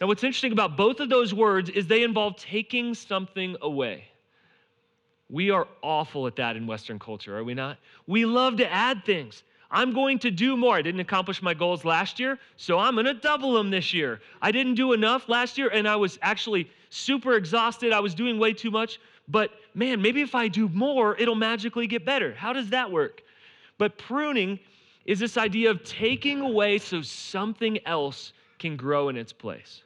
Now, 0.00 0.06
what's 0.06 0.22
interesting 0.22 0.52
about 0.52 0.76
both 0.76 1.00
of 1.00 1.08
those 1.08 1.34
words 1.34 1.70
is 1.70 1.86
they 1.86 2.02
involve 2.02 2.36
taking 2.36 2.94
something 2.94 3.56
away. 3.62 4.04
We 5.30 5.50
are 5.50 5.66
awful 5.82 6.26
at 6.26 6.36
that 6.36 6.56
in 6.56 6.66
Western 6.66 6.98
culture, 6.98 7.36
are 7.36 7.44
we 7.44 7.54
not? 7.54 7.78
We 8.06 8.24
love 8.24 8.56
to 8.58 8.72
add 8.72 9.04
things. 9.04 9.42
I'm 9.70 9.92
going 9.92 10.18
to 10.20 10.30
do 10.30 10.56
more. 10.56 10.76
I 10.76 10.82
didn't 10.82 11.00
accomplish 11.00 11.42
my 11.42 11.52
goals 11.52 11.84
last 11.84 12.18
year, 12.18 12.38
so 12.56 12.78
I'm 12.78 12.94
going 12.94 13.06
to 13.06 13.14
double 13.14 13.52
them 13.52 13.70
this 13.70 13.92
year. 13.92 14.20
I 14.40 14.50
didn't 14.50 14.74
do 14.74 14.92
enough 14.94 15.28
last 15.28 15.58
year, 15.58 15.68
and 15.68 15.86
I 15.86 15.96
was 15.96 16.18
actually 16.22 16.70
super 16.88 17.34
exhausted. 17.34 17.92
I 17.92 18.00
was 18.00 18.14
doing 18.14 18.38
way 18.38 18.54
too 18.54 18.70
much, 18.70 18.98
but 19.28 19.50
man, 19.74 20.00
maybe 20.00 20.22
if 20.22 20.34
I 20.34 20.48
do 20.48 20.68
more, 20.70 21.16
it'll 21.16 21.34
magically 21.34 21.86
get 21.86 22.06
better. 22.06 22.32
How 22.32 22.54
does 22.54 22.70
that 22.70 22.90
work? 22.90 23.22
But 23.76 23.98
pruning 23.98 24.58
is 25.08 25.18
this 25.18 25.38
idea 25.38 25.70
of 25.70 25.82
taking 25.84 26.42
away 26.42 26.76
so 26.76 27.00
something 27.00 27.78
else 27.86 28.34
can 28.58 28.76
grow 28.76 29.08
in 29.08 29.16
its 29.16 29.32
place. 29.32 29.82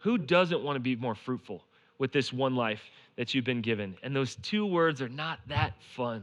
Who 0.00 0.18
doesn't 0.18 0.62
want 0.62 0.76
to 0.76 0.80
be 0.80 0.94
more 0.96 1.14
fruitful 1.14 1.64
with 1.98 2.12
this 2.12 2.30
one 2.30 2.54
life 2.54 2.82
that 3.16 3.34
you've 3.34 3.46
been 3.46 3.62
given? 3.62 3.96
And 4.02 4.14
those 4.14 4.36
two 4.42 4.66
words 4.66 5.00
are 5.00 5.08
not 5.08 5.38
that 5.48 5.72
fun. 5.94 6.22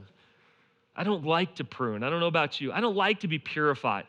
I 0.95 1.03
don't 1.03 1.25
like 1.25 1.55
to 1.55 1.63
prune. 1.63 2.03
I 2.03 2.11
don't 2.11 2.19
know 2.19 2.27
about 2.27 2.61
you. 2.61 2.71
I 2.71 2.79
don't 2.79 2.95
like 2.95 3.21
to 3.21 3.27
be 3.27 3.39
purified. 3.39 4.05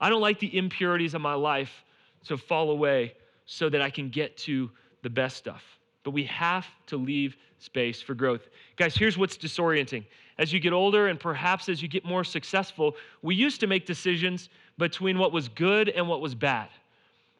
I 0.00 0.08
don't 0.10 0.20
like 0.20 0.40
the 0.40 0.58
impurities 0.58 1.14
of 1.14 1.20
my 1.20 1.34
life 1.34 1.84
to 2.24 2.36
fall 2.36 2.70
away 2.72 3.14
so 3.46 3.68
that 3.68 3.80
I 3.80 3.90
can 3.90 4.08
get 4.08 4.36
to 4.38 4.72
the 5.02 5.10
best 5.10 5.36
stuff. 5.36 5.62
But 6.02 6.10
we 6.10 6.24
have 6.24 6.66
to 6.88 6.96
leave 6.96 7.36
space 7.60 8.02
for 8.02 8.14
growth. 8.14 8.48
Guys, 8.74 8.96
here's 8.96 9.16
what's 9.16 9.38
disorienting 9.38 10.04
as 10.38 10.52
you 10.52 10.60
get 10.60 10.72
older 10.72 11.08
and 11.08 11.18
perhaps 11.20 11.68
as 11.68 11.80
you 11.80 11.88
get 11.88 12.04
more 12.04 12.24
successful, 12.24 12.96
we 13.22 13.34
used 13.34 13.60
to 13.60 13.66
make 13.66 13.86
decisions 13.86 14.48
between 14.78 15.18
what 15.18 15.32
was 15.32 15.48
good 15.48 15.88
and 15.90 16.08
what 16.08 16.20
was 16.20 16.34
bad. 16.34 16.68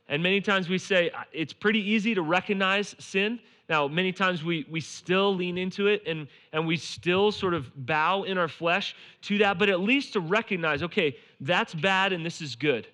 And 0.09 0.23
many 0.23 0.41
times 0.41 0.69
we 0.69 0.79
say 0.79 1.11
it's 1.33 1.53
pretty 1.53 1.81
easy 1.81 2.15
to 2.15 2.23
recognize 2.23 2.95
sin 2.99 3.41
Now, 3.69 3.89
many 3.89 4.13
times 4.13 4.45
we, 4.45 4.67
we 4.71 4.81
still 4.81 5.35
lean 5.35 5.57
into 5.57 5.87
it 5.87 6.03
and, 6.07 6.29
and 6.53 6.67
we 6.67 6.77
still 6.77 7.33
sort 7.33 7.55
of 7.55 7.71
bow 7.87 8.25
in 8.25 8.37
our 8.37 8.49
flesh 8.49 8.95
to 9.23 9.39
that, 9.39 9.59
but 9.59 9.69
at 9.71 9.81
least 9.81 10.13
to 10.15 10.21
recognize, 10.21 10.83
okay, 10.83 11.17
that's 11.41 11.75
bad 11.75 12.13
and 12.13 12.25
this 12.25 12.43
is 12.43 12.57
good. 12.57 12.87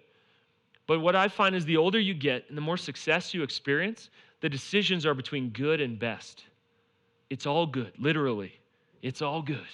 But 0.87 1.01
what 1.01 1.17
I 1.17 1.29
find 1.29 1.57
is 1.57 1.65
the 1.65 1.77
older 1.77 1.99
you 1.99 2.15
get 2.15 2.45
and 2.49 2.57
the 2.57 2.63
more 2.63 2.77
success 2.77 3.35
you 3.35 3.43
experience, 3.43 4.11
the 4.41 4.49
decisions 4.49 5.05
are 5.05 5.15
between 5.15 5.51
good 5.51 5.81
and 5.81 5.99
best. 5.99 6.45
It's 7.31 7.47
all 7.47 7.67
good, 7.67 7.93
literally. 7.99 8.53
It's 9.03 9.23
all 9.23 9.43
good. 9.43 9.67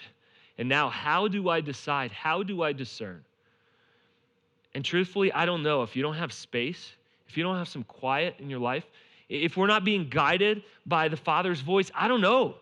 And 0.58 0.68
now, 0.68 0.88
how 0.88 1.28
do 1.28 1.48
I 1.48 1.60
decide? 1.60 2.12
How 2.12 2.42
do 2.42 2.62
I 2.62 2.72
discern? 2.72 3.22
And 4.74 4.84
truthfully, 4.84 5.32
I 5.32 5.46
don't 5.46 5.62
know. 5.62 5.82
If 5.82 5.96
you 5.96 6.02
don't 6.02 6.14
have 6.14 6.32
space, 6.32 6.92
if 7.28 7.36
you 7.36 7.42
don't 7.42 7.56
have 7.56 7.68
some 7.68 7.84
quiet 7.84 8.36
in 8.38 8.48
your 8.48 8.58
life, 8.58 8.84
if 9.28 9.56
we're 9.56 9.66
not 9.66 9.84
being 9.84 10.08
guided 10.08 10.62
by 10.86 11.08
the 11.08 11.16
Father's 11.16 11.60
voice, 11.60 11.90
I 11.94 12.08
don't 12.08 12.20
know 12.20 12.54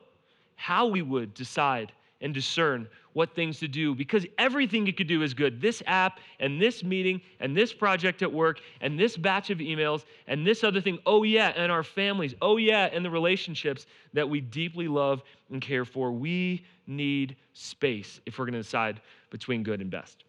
how 0.56 0.86
we 0.86 1.02
would 1.02 1.34
decide 1.34 1.92
and 2.20 2.32
discern 2.32 2.88
what 3.14 3.34
things 3.34 3.58
to 3.60 3.68
do 3.68 3.94
because 3.94 4.26
everything 4.38 4.86
you 4.86 4.92
could 4.92 5.06
do 5.06 5.22
is 5.22 5.32
good. 5.32 5.60
This 5.60 5.82
app 5.86 6.20
and 6.40 6.60
this 6.60 6.84
meeting 6.84 7.22
and 7.40 7.56
this 7.56 7.72
project 7.72 8.22
at 8.22 8.30
work 8.30 8.60
and 8.80 8.98
this 8.98 9.16
batch 9.16 9.50
of 9.50 9.58
emails 9.58 10.04
and 10.26 10.46
this 10.46 10.62
other 10.62 10.80
thing. 10.80 10.98
Oh, 11.06 11.22
yeah, 11.22 11.52
and 11.56 11.72
our 11.72 11.82
families. 11.82 12.34
Oh, 12.42 12.58
yeah, 12.58 12.90
and 12.92 13.04
the 13.04 13.10
relationships 13.10 13.86
that 14.12 14.28
we 14.28 14.40
deeply 14.40 14.88
love 14.88 15.22
and 15.50 15.62
care 15.62 15.84
for. 15.84 16.12
We 16.12 16.64
need 16.86 17.36
space 17.54 18.20
if 18.26 18.38
we're 18.38 18.44
going 18.44 18.54
to 18.54 18.62
decide 18.62 19.00
between 19.30 19.62
good 19.62 19.80
and 19.80 19.90
best. 19.90 20.24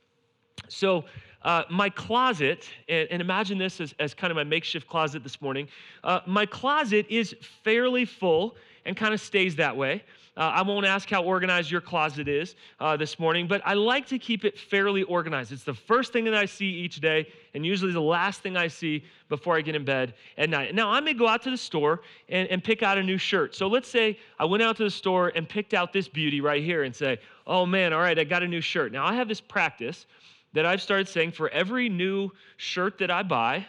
So, 0.69 1.03
uh, 1.41 1.63
my 1.69 1.89
closet, 1.91 2.67
and, 2.89 3.07
and, 3.11 3.21
imagine 3.21 3.59
this 3.59 3.79
as, 3.79 3.93
as 3.99 4.15
kind 4.15 4.31
of 4.31 4.35
my 4.35 4.43
makeshift 4.43 4.87
closet 4.87 5.21
this 5.21 5.39
morning. 5.41 5.67
Uh, 6.03 6.21
my 6.25 6.43
closet 6.43 7.05
is 7.07 7.35
fairly 7.63 8.03
full 8.03 8.55
and 8.85 8.97
kind 8.97 9.13
of 9.13 9.21
stays 9.21 9.55
that 9.57 9.77
way. 9.77 10.03
Uh, 10.37 10.51
I 10.53 10.63
won't 10.63 10.85
ask 10.85 11.09
how 11.09 11.23
organized 11.23 11.71
your 11.71 11.79
closet 11.79 12.27
is 12.27 12.55
uh, 12.81 12.97
this 12.97 13.17
morning, 13.19 13.47
but 13.47 13.61
I 13.63 13.73
like 13.73 14.05
to 14.07 14.19
keep 14.19 14.43
it 14.43 14.59
fairly 14.59 15.03
organized. 15.03 15.53
It's 15.53 15.63
the 15.63 15.73
first 15.73 16.11
thing 16.11 16.25
that 16.25 16.35
I 16.35 16.45
see 16.45 16.65
each 16.65 16.99
day, 16.99 17.27
and 17.53 17.65
usually 17.65 17.93
the 17.93 18.01
last 18.01 18.41
thing 18.41 18.57
I 18.57 18.67
see 18.67 19.05
before 19.29 19.55
I 19.55 19.61
get 19.61 19.75
in 19.75 19.85
bed 19.85 20.13
at 20.37 20.49
night. 20.49 20.75
Now, 20.75 20.91
I 20.91 20.99
may 20.99 21.13
go 21.13 21.25
out 21.25 21.41
to 21.43 21.51
the 21.51 21.57
store 21.57 22.01
and, 22.27 22.49
and 22.49 22.61
pick 22.61 22.83
out 22.83 22.97
a 22.97 23.03
new 23.03 23.17
shirt. 23.17 23.55
So 23.55 23.67
let's 23.67 23.87
say 23.87 24.19
I 24.37 24.43
went 24.43 24.61
out 24.61 24.75
to 24.77 24.83
the 24.83 24.89
store 24.89 25.31
and 25.35 25.47
picked 25.47 25.73
out 25.73 25.93
this 25.93 26.09
beauty 26.09 26.41
right 26.41 26.61
here 26.61 26.83
and 26.83 26.93
say, 26.93 27.17
oh 27.47 27.65
man, 27.65 27.93
all 27.93 28.01
right, 28.01 28.19
I 28.19 28.25
got 28.25 28.43
a 28.43 28.47
new 28.47 28.61
shirt. 28.61 28.91
Now, 28.91 29.05
I 29.05 29.13
have 29.13 29.29
this 29.29 29.41
practice 29.41 30.05
that 30.51 30.65
I've 30.65 30.81
started 30.81 31.07
saying 31.07 31.31
for 31.31 31.47
every 31.49 31.87
new 31.87 32.29
shirt 32.57 32.97
that 32.97 33.09
I 33.09 33.23
buy, 33.23 33.65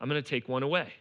I'm 0.00 0.08
going 0.08 0.22
to 0.22 0.28
take 0.28 0.48
one 0.48 0.62
away. 0.62 0.92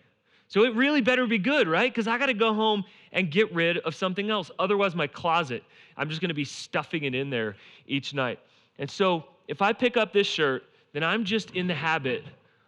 So 0.47 0.65
it 0.65 0.75
really 0.75 1.01
better 1.01 1.25
be 1.27 1.37
good, 1.37 1.67
right? 1.67 1.89
Because 1.89 2.07
I 2.07 2.17
got 2.17 2.25
to 2.25 2.33
go 2.33 2.53
home 2.53 2.83
and 3.13 3.29
get 3.31 3.53
rid 3.53 3.77
of 3.79 3.95
something 3.95 4.29
else. 4.29 4.51
Otherwise, 4.59 4.95
my 4.95 5.07
closet, 5.07 5.63
I'm 5.97 6.09
just 6.09 6.21
going 6.21 6.29
to 6.29 6.35
be 6.35 6.45
stuffing 6.45 7.03
it 7.03 7.15
in 7.15 7.29
there 7.29 7.55
each 7.87 8.13
night. 8.13 8.39
And 8.79 8.89
so 8.89 9.25
if 9.47 9.61
I 9.61 9.73
pick 9.73 9.97
up 9.97 10.13
this 10.13 10.27
shirt, 10.27 10.63
then 10.93 11.03
I'm 11.03 11.23
just 11.25 11.51
in 11.51 11.67
the 11.67 11.73
habit 11.73 12.23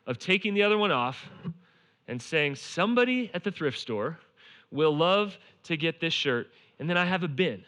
of 0.08 0.20
taking 0.20 0.54
the 0.54 0.64
other 0.64 0.78
one 0.78 0.92
off 0.92 1.30
and 2.08 2.22
saying, 2.22 2.56
somebody 2.56 3.32
at 3.34 3.44
the 3.44 3.52
thrift 3.52 3.80
store 3.80 4.20
will 4.72 4.96
love 4.96 5.38
to 5.64 5.78
get 5.78 6.00
this 6.00 6.14
shirt. 6.14 6.50
And 6.80 6.90
then 6.90 6.98
I 6.98 7.06
have 7.06 7.24
a 7.24 7.28
bin. 7.28 7.64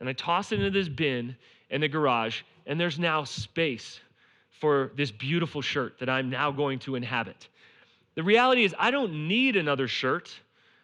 And 0.00 0.08
I 0.08 0.12
toss 0.12 0.50
it 0.52 0.56
into 0.56 0.70
this 0.70 0.88
bin 0.88 1.36
in 1.70 1.80
the 1.82 1.88
garage 1.88 2.42
and 2.66 2.78
there's 2.78 2.98
now 2.98 3.24
space 3.24 4.00
for 4.60 4.92
this 4.96 5.10
beautiful 5.10 5.60
shirt 5.60 5.98
that 5.98 6.08
I'm 6.08 6.30
now 6.30 6.50
going 6.50 6.78
to 6.80 6.94
inhabit. 6.94 7.48
The 8.14 8.22
reality 8.22 8.64
is, 8.64 8.74
I 8.78 8.90
don't 8.90 9.26
need 9.28 9.56
another 9.56 9.88
shirt. 9.88 10.32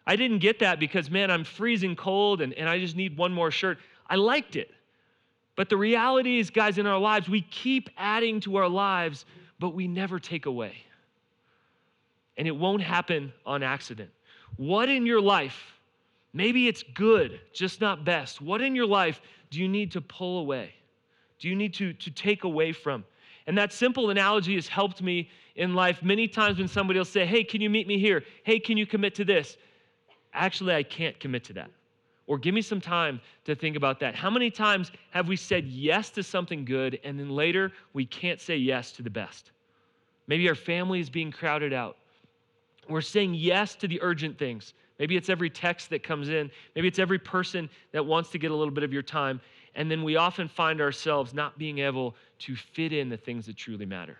I 0.07 0.15
didn't 0.15 0.39
get 0.39 0.57
that 0.59 0.79
because, 0.79 1.11
man, 1.11 1.29
I'm 1.29 1.43
freezing 1.43 1.95
cold 1.95 2.41
and, 2.41 2.53
and 2.53 2.67
I 2.67 2.79
just 2.79 2.95
need 2.95 3.15
one 3.15 3.31
more 3.31 3.51
shirt. 3.51 3.77
I 4.09 4.15
liked 4.15 4.55
it. 4.55 4.71
But 5.55 5.69
the 5.69 5.77
reality 5.77 6.39
is, 6.39 6.49
guys, 6.49 6.79
in 6.79 6.87
our 6.87 6.97
lives, 6.97 7.29
we 7.29 7.41
keep 7.41 7.89
adding 7.97 8.39
to 8.41 8.55
our 8.55 8.69
lives, 8.69 9.25
but 9.59 9.75
we 9.75 9.87
never 9.87 10.19
take 10.19 10.45
away. 10.47 10.77
And 12.37 12.47
it 12.47 12.55
won't 12.55 12.81
happen 12.81 13.31
on 13.45 13.61
accident. 13.61 14.09
What 14.55 14.89
in 14.89 15.05
your 15.05 15.21
life, 15.21 15.73
maybe 16.33 16.67
it's 16.67 16.83
good, 16.95 17.39
just 17.53 17.81
not 17.81 18.03
best, 18.03 18.41
what 18.41 18.61
in 18.61 18.75
your 18.75 18.87
life 18.87 19.21
do 19.51 19.59
you 19.59 19.67
need 19.67 19.91
to 19.91 20.01
pull 20.01 20.39
away? 20.39 20.73
do 21.39 21.47
you 21.47 21.55
need 21.55 21.73
to, 21.75 21.93
to 21.93 22.11
take 22.11 22.43
away 22.43 22.71
from? 22.71 23.05
And 23.45 23.57
that 23.57 23.71
simple 23.71 24.09
analogy 24.09 24.55
has 24.55 24.67
helped 24.67 25.01
me 25.01 25.29
in 25.55 25.73
life 25.73 26.03
many 26.03 26.27
times 26.27 26.57
when 26.57 26.67
somebody 26.67 26.99
will 26.99 27.05
say, 27.05 27.25
Hey, 27.25 27.43
can 27.43 27.61
you 27.61 27.69
meet 27.69 27.87
me 27.87 27.97
here? 27.97 28.23
Hey, 28.43 28.59
can 28.59 28.77
you 28.77 28.85
commit 28.85 29.15
to 29.15 29.25
this? 29.25 29.57
Actually, 30.37 30.75
I 30.75 30.83
can't 30.83 31.19
commit 31.19 31.43
to 31.45 31.53
that. 31.53 31.69
Or 32.27 32.37
give 32.37 32.53
me 32.53 32.61
some 32.61 32.81
time 32.81 33.21
to 33.45 33.55
think 33.55 33.75
about 33.75 33.99
that. 34.01 34.13
How 34.13 34.29
many 34.29 34.51
times 34.51 34.91
have 35.11 35.27
we 35.27 35.35
said 35.35 35.65
yes 35.65 36.09
to 36.11 36.23
something 36.23 36.65
good 36.65 36.99
and 37.03 37.17
then 37.17 37.29
later 37.29 37.71
we 37.93 38.05
can't 38.05 38.39
say 38.39 38.57
yes 38.57 38.91
to 38.93 39.01
the 39.01 39.09
best? 39.09 39.51
Maybe 40.27 40.47
our 40.49 40.55
family 40.55 40.99
is 40.99 41.09
being 41.09 41.31
crowded 41.31 41.73
out. 41.73 41.97
We're 42.89 43.01
saying 43.01 43.33
yes 43.33 43.75
to 43.75 43.87
the 43.87 43.99
urgent 44.01 44.37
things. 44.37 44.73
Maybe 44.99 45.15
it's 45.15 45.29
every 45.29 45.49
text 45.49 45.89
that 45.91 46.03
comes 46.03 46.29
in. 46.29 46.51
Maybe 46.75 46.87
it's 46.87 46.99
every 46.99 47.19
person 47.19 47.69
that 47.93 48.05
wants 48.05 48.29
to 48.31 48.37
get 48.37 48.51
a 48.51 48.55
little 48.55 48.73
bit 48.73 48.83
of 48.83 48.91
your 48.91 49.01
time. 49.01 49.39
And 49.75 49.89
then 49.89 50.03
we 50.03 50.17
often 50.17 50.47
find 50.47 50.81
ourselves 50.81 51.33
not 51.33 51.57
being 51.57 51.79
able 51.79 52.15
to 52.39 52.55
fit 52.55 52.93
in 52.93 53.09
the 53.09 53.17
things 53.17 53.45
that 53.45 53.55
truly 53.55 53.85
matter. 53.85 54.17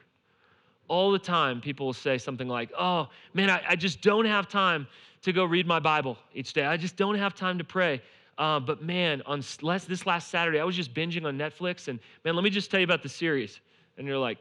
All 0.88 1.12
the 1.12 1.20
time, 1.20 1.60
people 1.60 1.88
will 1.88 1.94
say 1.94 2.18
something 2.18 2.48
like, 2.48 2.72
Oh, 2.78 3.10
man, 3.34 3.50
I, 3.50 3.62
I 3.70 3.76
just 3.76 4.02
don't 4.02 4.26
have 4.26 4.48
time 4.48 4.88
to 5.22 5.34
go 5.34 5.46
read 5.46 5.68
my 5.68 5.80
Bible 5.80 6.18
each 6.34 6.54
day. 6.54 6.66
I 6.66 6.78
just 6.78 6.96
don't 6.96 7.16
have 7.16 7.34
time 7.34 7.58
to 7.58 7.64
pray. 7.64 8.02
Uh, 8.38 8.60
but 8.60 8.84
man, 8.84 9.24
on 9.26 9.44
last, 9.62 9.88
this 9.88 10.06
last 10.06 10.30
Saturday, 10.30 10.60
I 10.60 10.64
was 10.64 10.76
just 10.76 10.94
binging 10.94 11.26
on 11.26 11.38
Netflix. 11.38 11.88
And 11.88 12.00
man, 12.24 12.36
let 12.36 12.44
me 12.44 12.50
just 12.50 12.70
tell 12.70 12.80
you 12.80 12.84
about 12.84 13.04
the 13.04 13.10
series. 13.10 13.60
And 13.98 14.06
you're 14.06 14.20
like, 14.20 14.38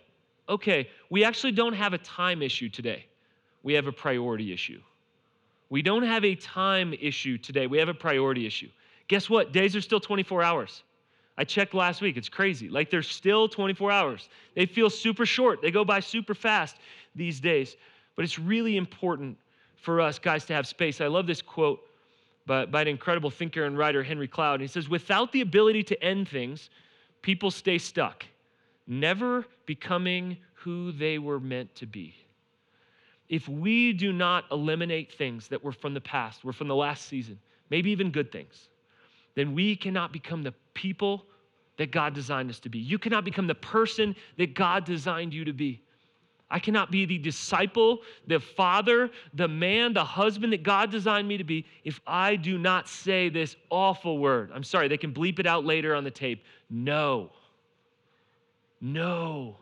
okay, 0.49 0.89
we 1.11 1.25
actually 1.25 1.53
don't 1.53 1.73
have 1.73 1.95
a 1.95 1.99
time 1.99 2.43
issue 2.43 2.69
today. 2.69 3.07
We 3.63 3.73
have 3.73 3.87
a 3.87 3.93
priority 3.93 4.53
issue. 4.53 4.81
We 5.71 5.83
don't 5.83 6.05
have 6.05 6.25
a 6.25 6.35
time 6.35 6.95
issue 7.01 7.39
today. 7.39 7.67
We 7.67 7.79
have 7.79 7.89
a 7.89 7.95
priority 7.95 8.47
issue. 8.47 8.69
Guess 9.09 9.31
what? 9.31 9.53
Days 9.53 9.75
are 9.75 9.81
still 9.81 10.01
24 10.01 10.43
hours. 10.43 10.83
I 11.39 11.45
checked 11.45 11.75
last 11.75 12.01
week. 12.01 12.17
It's 12.17 12.29
crazy. 12.29 12.69
Like 12.69 12.91
they're 12.91 13.03
still 13.03 13.49
24 13.49 13.91
hours. 13.91 14.29
They 14.55 14.67
feel 14.67 14.89
super 14.89 15.27
short. 15.27 15.61
They 15.63 15.71
go 15.71 15.85
by 15.85 16.01
super 16.01 16.35
fast 16.35 16.77
these 17.15 17.41
days. 17.41 17.77
But 18.15 18.25
it's 18.25 18.39
really 18.39 18.77
important 18.77 19.37
for 19.77 20.01
us 20.01 20.19
guys 20.19 20.45
to 20.47 20.55
have 20.55 20.67
space. 20.67 21.01
I 21.01 21.07
love 21.07 21.27
this 21.27 21.43
quote 21.43 21.81
by, 22.47 22.67
by 22.67 22.83
an 22.83 22.89
incredible 22.89 23.31
thinker 23.31 23.65
and 23.65 23.77
writer, 23.77 24.03
Henry 24.03 24.29
Cloud. 24.29 24.61
He 24.61 24.67
says, 24.67 24.89
Without 24.89 25.33
the 25.33 25.41
ability 25.41 25.83
to 25.85 26.03
end 26.03 26.29
things, 26.29 26.71
people 27.23 27.51
stay 27.51 27.79
stuck, 27.79 28.25
never 28.87 29.45
becoming 29.67 30.37
who 30.55 30.93
they 30.93 31.19
were 31.19 31.41
meant 31.41 31.75
to 31.77 31.87
be. 31.87 32.15
If 33.29 33.49
we 33.49 33.93
do 33.93 34.13
not 34.13 34.45
eliminate 34.53 35.13
things 35.13 35.49
that 35.49 35.63
were 35.63 35.73
from 35.73 35.95
the 35.95 36.01
past, 36.01 36.45
were 36.45 36.53
from 36.53 36.69
the 36.69 36.77
last 36.77 37.07
season, 37.09 37.39
maybe 37.71 37.91
even 37.91 38.11
good 38.11 38.31
things, 38.31 38.69
then 39.35 39.55
we 39.55 39.77
cannot 39.77 40.13
become 40.13 40.43
the 40.43 40.55
people 40.75 41.27
that 41.77 41.91
God 41.91 42.15
designed 42.15 42.51
us 42.51 42.61
to 42.61 42.69
be. 42.69 42.79
You 42.79 42.99
cannot 42.99 43.25
become 43.25 43.47
the 43.47 43.55
person 43.55 44.17
that 44.39 44.55
God 44.55 44.85
designed 44.85 45.35
you 45.35 45.45
to 45.45 45.53
be. 45.53 45.83
I 46.49 46.61
cannot 46.61 46.93
be 46.93 47.05
the 47.07 47.19
disciple, 47.19 48.03
the 48.29 48.39
father, 48.39 49.11
the 49.35 49.49
man, 49.49 49.93
the 49.93 50.05
husband 50.05 50.53
that 50.53 50.63
God 50.63 50.93
designed 50.93 51.27
me 51.27 51.37
to 51.37 51.45
be 51.45 51.65
if 51.85 52.01
I 52.07 52.37
do 52.37 52.57
not 52.57 52.89
say 52.89 53.29
this 53.29 53.57
awful 53.69 54.19
word. 54.19 54.53
I'm 54.55 54.63
sorry, 54.63 54.87
they 54.87 54.97
can 54.97 55.13
bleep 55.13 55.41
it 55.41 55.47
out 55.47 55.65
later 55.65 55.95
on 55.95 56.05
the 56.05 56.11
tape. 56.11 56.45
No. 56.71 57.31
No. 58.81 59.57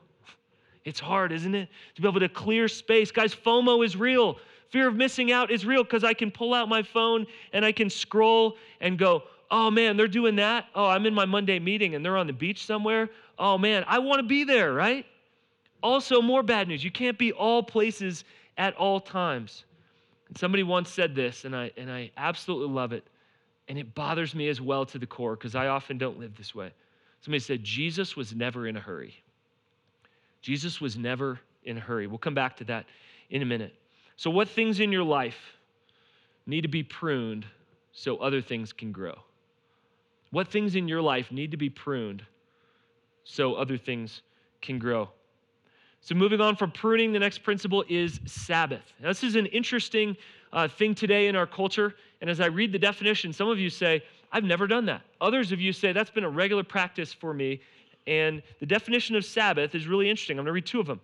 It's 0.84 1.00
hard, 1.00 1.32
isn't 1.32 1.54
it? 1.54 1.70
To 1.94 2.02
be 2.02 2.08
able 2.08 2.20
to 2.20 2.28
clear 2.28 2.68
space. 2.68 3.10
Guys, 3.10 3.34
FOMO 3.34 3.82
is 3.84 3.96
real. 3.96 4.38
Fear 4.68 4.88
of 4.88 4.94
missing 4.96 5.32
out 5.32 5.50
is 5.50 5.64
real 5.64 5.84
because 5.84 6.04
I 6.04 6.12
can 6.12 6.30
pull 6.30 6.52
out 6.52 6.68
my 6.68 6.82
phone 6.82 7.26
and 7.54 7.64
I 7.64 7.72
can 7.72 7.88
scroll 7.88 8.56
and 8.80 8.98
go, 8.98 9.22
oh 9.50 9.70
man, 9.70 9.96
they're 9.96 10.08
doing 10.08 10.36
that. 10.36 10.66
Oh, 10.74 10.86
I'm 10.86 11.06
in 11.06 11.14
my 11.14 11.24
Monday 11.24 11.58
meeting 11.58 11.94
and 11.94 12.04
they're 12.04 12.18
on 12.18 12.26
the 12.26 12.32
beach 12.34 12.66
somewhere. 12.66 13.08
Oh 13.38 13.56
man, 13.56 13.84
I 13.86 14.00
want 14.00 14.18
to 14.18 14.26
be 14.26 14.44
there, 14.44 14.74
right? 14.74 15.06
Also, 15.84 16.22
more 16.22 16.42
bad 16.42 16.66
news. 16.66 16.82
You 16.82 16.90
can't 16.90 17.18
be 17.18 17.30
all 17.30 17.62
places 17.62 18.24
at 18.56 18.74
all 18.76 18.98
times. 18.98 19.64
And 20.28 20.38
somebody 20.38 20.62
once 20.62 20.90
said 20.90 21.14
this, 21.14 21.44
and 21.44 21.54
I, 21.54 21.70
and 21.76 21.92
I 21.92 22.10
absolutely 22.16 22.74
love 22.74 22.94
it. 22.94 23.06
And 23.68 23.78
it 23.78 23.94
bothers 23.94 24.34
me 24.34 24.48
as 24.48 24.62
well 24.62 24.86
to 24.86 24.98
the 24.98 25.06
core 25.06 25.36
because 25.36 25.54
I 25.54 25.66
often 25.66 25.98
don't 25.98 26.18
live 26.18 26.38
this 26.38 26.54
way. 26.54 26.72
Somebody 27.20 27.40
said, 27.40 27.62
Jesus 27.62 28.16
was 28.16 28.34
never 28.34 28.66
in 28.66 28.78
a 28.78 28.80
hurry. 28.80 29.14
Jesus 30.40 30.80
was 30.80 30.96
never 30.96 31.38
in 31.64 31.76
a 31.76 31.80
hurry. 31.80 32.06
We'll 32.06 32.16
come 32.16 32.34
back 32.34 32.56
to 32.58 32.64
that 32.64 32.86
in 33.28 33.42
a 33.42 33.46
minute. 33.46 33.74
So, 34.16 34.30
what 34.30 34.48
things 34.48 34.80
in 34.80 34.90
your 34.90 35.04
life 35.04 35.36
need 36.46 36.62
to 36.62 36.68
be 36.68 36.82
pruned 36.82 37.44
so 37.92 38.16
other 38.18 38.40
things 38.40 38.72
can 38.72 38.90
grow? 38.90 39.16
What 40.30 40.48
things 40.48 40.76
in 40.76 40.88
your 40.88 41.02
life 41.02 41.30
need 41.30 41.50
to 41.50 41.56
be 41.58 41.68
pruned 41.68 42.24
so 43.24 43.54
other 43.54 43.76
things 43.76 44.22
can 44.62 44.78
grow? 44.78 45.10
So, 46.04 46.14
moving 46.14 46.38
on 46.42 46.54
from 46.54 46.70
pruning, 46.70 47.14
the 47.14 47.18
next 47.18 47.38
principle 47.38 47.82
is 47.88 48.20
Sabbath. 48.26 48.92
Now, 49.00 49.08
this 49.08 49.24
is 49.24 49.36
an 49.36 49.46
interesting 49.46 50.14
uh, 50.52 50.68
thing 50.68 50.94
today 50.94 51.28
in 51.28 51.34
our 51.34 51.46
culture, 51.46 51.94
And 52.20 52.28
as 52.28 52.42
I 52.42 52.46
read 52.46 52.72
the 52.72 52.78
definition, 52.78 53.32
some 53.32 53.48
of 53.48 53.58
you 53.58 53.70
say, 53.70 54.02
I've 54.30 54.44
never 54.44 54.66
done 54.66 54.84
that. 54.84 55.00
Others 55.22 55.50
of 55.50 55.62
you 55.62 55.72
say, 55.72 55.92
that's 55.92 56.10
been 56.10 56.24
a 56.24 56.28
regular 56.28 56.62
practice 56.62 57.10
for 57.10 57.32
me. 57.32 57.62
And 58.06 58.42
the 58.60 58.66
definition 58.66 59.16
of 59.16 59.24
Sabbath 59.24 59.74
is 59.74 59.86
really 59.86 60.10
interesting. 60.10 60.38
I'm 60.38 60.44
going 60.44 60.50
to 60.50 60.52
read 60.52 60.66
two 60.66 60.78
of 60.78 60.86
them. 60.86 61.00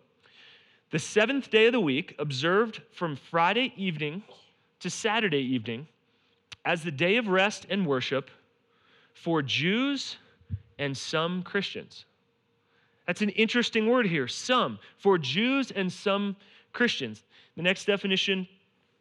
The 0.90 0.98
seventh 0.98 1.50
day 1.50 1.64
of 1.64 1.72
the 1.72 1.80
week, 1.80 2.14
observed 2.18 2.82
from 2.92 3.16
Friday 3.16 3.72
evening 3.78 4.22
to 4.80 4.90
Saturday 4.90 5.40
evening, 5.40 5.88
as 6.66 6.82
the 6.82 6.90
day 6.90 7.16
of 7.16 7.26
rest 7.28 7.66
and 7.70 7.86
worship 7.86 8.30
for 9.14 9.40
Jews 9.40 10.18
and 10.78 10.94
some 10.94 11.42
Christians. 11.42 12.04
That's 13.10 13.22
an 13.22 13.30
interesting 13.30 13.88
word 13.88 14.06
here, 14.06 14.28
some, 14.28 14.78
for 14.96 15.18
Jews 15.18 15.72
and 15.72 15.92
some 15.92 16.36
Christians. 16.72 17.24
The 17.56 17.62
next 17.62 17.86
definition 17.86 18.46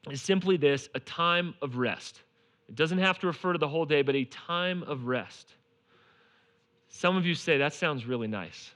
is 0.10 0.20
simply 0.20 0.58
this 0.58 0.90
a 0.96 1.00
time 1.00 1.54
of 1.62 1.78
rest. 1.78 2.24
It 2.68 2.74
doesn't 2.74 2.98
have 2.98 3.20
to 3.20 3.28
refer 3.28 3.54
to 3.54 3.60
the 3.60 3.68
whole 3.68 3.86
day, 3.86 4.02
but 4.02 4.16
a 4.16 4.26
time 4.26 4.82
of 4.82 5.06
rest. 5.06 5.54
Some 6.88 7.18
of 7.18 7.28
you 7.28 7.36
say, 7.36 7.60
that 7.60 7.76
sounds 7.76 8.08
really 8.08 8.28
nice. 8.28 8.72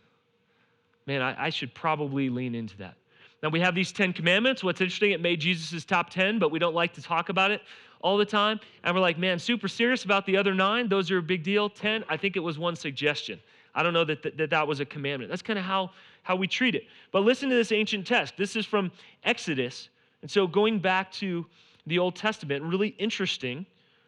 Man, 1.08 1.24
I, 1.24 1.46
I 1.46 1.50
should 1.50 1.74
probably 1.74 2.30
lean 2.30 2.54
into 2.54 2.78
that. 2.78 2.94
Now, 3.42 3.50
we 3.50 3.60
have 3.60 3.74
these 3.74 3.92
10 3.92 4.14
commandments. 4.14 4.64
What's 4.64 4.82
interesting, 4.82 5.14
it 5.14 5.20
made 5.20 5.40
Jesus' 5.40 5.84
top 5.84 6.12
10, 6.12 6.38
but 6.38 6.52
we 6.52 6.60
don't 6.60 6.76
like 6.76 6.94
to 6.94 7.02
talk 7.02 7.30
about 7.30 7.50
it 7.50 7.62
all 8.02 8.18
the 8.20 8.26
time. 8.26 8.60
And 8.84 8.94
we're 8.94 9.02
like, 9.02 9.18
man, 9.18 9.40
super 9.40 9.68
serious 9.68 10.06
about 10.06 10.28
the 10.28 10.38
other 10.38 10.54
nine. 10.54 10.90
Those 10.90 11.10
are 11.10 11.18
a 11.18 11.24
big 11.24 11.42
deal. 11.42 11.72
10, 11.72 12.04
I 12.08 12.18
think 12.18 12.36
it 12.36 12.42
was 12.42 12.60
one 12.60 12.76
suggestion. 12.76 13.40
I 13.76 13.84
don't 13.84 13.94
know 13.94 14.06
that 14.06 14.24
that, 14.24 14.38
that, 14.38 14.50
that 14.52 14.68
was 14.68 14.80
a 14.80 14.86
commandment. 14.86 15.30
That's 15.30 15.42
kind 15.42 15.58
of 15.58 15.66
how, 15.66 15.92
how 16.22 16.36
we 16.36 16.48
treat 16.48 16.76
it. 16.76 16.84
But 17.12 17.22
listen 17.22 17.50
to 17.50 17.56
this 17.56 17.72
ancient 17.72 18.06
text. 18.06 18.36
This 18.38 18.56
is 18.56 18.66
from 18.66 18.92
Exodus. 19.24 19.90
And 20.22 20.30
so 20.30 20.48
going 20.48 20.80
back 20.80 21.12
to 21.14 21.46
the 21.88 22.00
Old 22.00 22.16
Testament, 22.16 22.64
really 22.64 22.90
interesting 22.98 23.66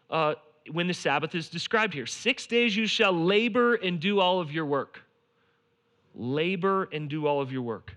uh, 0.10 0.36
when 0.72 0.88
the 0.88 0.94
Sabbath 0.94 1.36
is 1.36 1.50
described 1.50 1.94
here. 1.94 2.06
Six 2.06 2.48
days 2.48 2.76
you 2.76 2.88
shall 2.88 3.14
labor 3.14 3.76
and 3.76 4.00
do 4.00 4.20
all 4.20 4.40
of 4.40 4.52
your 4.52 4.66
work. 4.66 5.02
Labor 6.16 6.88
and 6.92 7.10
do 7.10 7.28
all 7.28 7.42
of 7.42 7.52
your 7.52 7.62
work. 7.62 7.96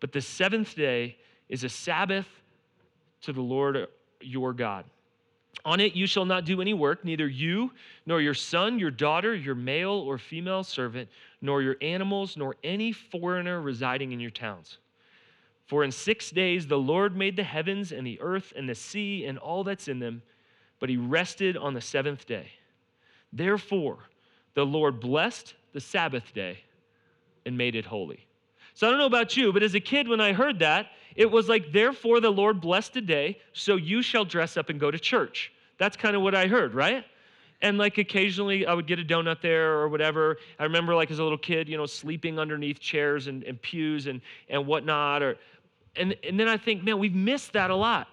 But 0.00 0.12
the 0.12 0.20
seventh 0.20 0.74
day 0.74 1.16
is 1.48 1.64
a 1.64 1.68
Sabbath 1.68 2.26
to 3.22 3.32
the 3.32 3.40
Lord 3.40 3.88
your 4.20 4.52
God. 4.52 4.84
On 5.68 5.80
it 5.80 5.94
you 5.94 6.06
shall 6.06 6.24
not 6.24 6.46
do 6.46 6.62
any 6.62 6.72
work, 6.72 7.04
neither 7.04 7.28
you, 7.28 7.72
nor 8.06 8.22
your 8.22 8.32
son, 8.32 8.78
your 8.78 8.90
daughter, 8.90 9.34
your 9.34 9.54
male 9.54 9.90
or 9.90 10.16
female 10.16 10.64
servant, 10.64 11.10
nor 11.42 11.60
your 11.60 11.76
animals, 11.82 12.38
nor 12.38 12.56
any 12.64 12.90
foreigner 12.90 13.60
residing 13.60 14.12
in 14.12 14.18
your 14.18 14.30
towns. 14.30 14.78
For 15.66 15.84
in 15.84 15.92
six 15.92 16.30
days 16.30 16.66
the 16.66 16.78
Lord 16.78 17.18
made 17.18 17.36
the 17.36 17.42
heavens 17.42 17.92
and 17.92 18.06
the 18.06 18.18
earth 18.22 18.54
and 18.56 18.66
the 18.66 18.74
sea 18.74 19.26
and 19.26 19.36
all 19.36 19.62
that's 19.62 19.88
in 19.88 19.98
them, 19.98 20.22
but 20.80 20.88
he 20.88 20.96
rested 20.96 21.54
on 21.54 21.74
the 21.74 21.82
seventh 21.82 22.24
day. 22.24 22.46
Therefore, 23.30 23.98
the 24.54 24.64
Lord 24.64 25.00
blessed 25.00 25.52
the 25.74 25.82
Sabbath 25.82 26.32
day 26.32 26.60
and 27.44 27.58
made 27.58 27.74
it 27.74 27.84
holy. 27.84 28.26
So 28.72 28.86
I 28.86 28.90
don't 28.90 28.98
know 28.98 29.04
about 29.04 29.36
you, 29.36 29.52
but 29.52 29.62
as 29.62 29.74
a 29.74 29.80
kid, 29.80 30.08
when 30.08 30.22
I 30.22 30.32
heard 30.32 30.60
that, 30.60 30.86
it 31.14 31.30
was 31.30 31.46
like, 31.46 31.72
therefore 31.72 32.20
the 32.20 32.30
Lord 32.30 32.62
blessed 32.62 32.94
the 32.94 33.02
day, 33.02 33.38
so 33.52 33.76
you 33.76 34.00
shall 34.00 34.24
dress 34.24 34.56
up 34.56 34.70
and 34.70 34.80
go 34.80 34.90
to 34.90 34.98
church. 34.98 35.52
That's 35.78 35.96
kind 35.96 36.16
of 36.16 36.22
what 36.22 36.34
I 36.34 36.46
heard, 36.46 36.74
right? 36.74 37.04
And 37.62 37.78
like 37.78 37.98
occasionally 37.98 38.66
I 38.66 38.74
would 38.74 38.86
get 38.86 38.98
a 38.98 39.04
donut 39.04 39.40
there 39.40 39.78
or 39.78 39.88
whatever. 39.88 40.38
I 40.58 40.64
remember 40.64 40.94
like 40.94 41.10
as 41.10 41.18
a 41.18 41.22
little 41.22 41.38
kid, 41.38 41.68
you 41.68 41.76
know, 41.76 41.86
sleeping 41.86 42.38
underneath 42.38 42.78
chairs 42.78 43.26
and, 43.26 43.42
and 43.44 43.60
pews 43.60 44.06
and, 44.06 44.20
and 44.48 44.66
whatnot. 44.66 45.22
Or 45.22 45.36
and, 45.96 46.14
and 46.22 46.38
then 46.38 46.48
I 46.48 46.56
think, 46.56 46.84
man, 46.84 46.98
we've 46.98 47.14
missed 47.14 47.52
that 47.54 47.70
a 47.70 47.74
lot. 47.74 48.08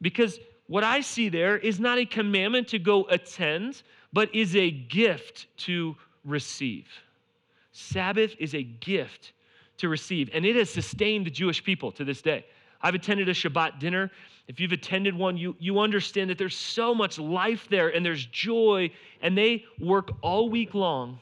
Because 0.00 0.40
what 0.66 0.82
I 0.82 1.00
see 1.00 1.28
there 1.28 1.56
is 1.58 1.78
not 1.78 1.98
a 1.98 2.04
commandment 2.04 2.68
to 2.68 2.78
go 2.78 3.04
attend, 3.04 3.82
but 4.12 4.34
is 4.34 4.56
a 4.56 4.70
gift 4.70 5.46
to 5.58 5.96
receive. 6.24 6.88
Sabbath 7.72 8.34
is 8.38 8.54
a 8.54 8.62
gift 8.62 9.32
to 9.78 9.88
receive. 9.88 10.30
And 10.34 10.44
it 10.44 10.56
has 10.56 10.70
sustained 10.70 11.26
the 11.26 11.30
Jewish 11.30 11.62
people 11.62 11.92
to 11.92 12.04
this 12.04 12.20
day. 12.20 12.44
I've 12.80 12.94
attended 12.94 13.28
a 13.28 13.32
Shabbat 13.32 13.78
dinner. 13.78 14.10
If 14.48 14.58
you've 14.60 14.72
attended 14.72 15.16
one, 15.16 15.36
you, 15.36 15.56
you 15.58 15.78
understand 15.78 16.30
that 16.30 16.38
there's 16.38 16.56
so 16.56 16.94
much 16.94 17.18
life 17.18 17.68
there 17.70 17.88
and 17.88 18.04
there's 18.04 18.26
joy, 18.26 18.90
and 19.22 19.38
they 19.38 19.64
work 19.78 20.10
all 20.20 20.48
week 20.48 20.74
long 20.74 21.18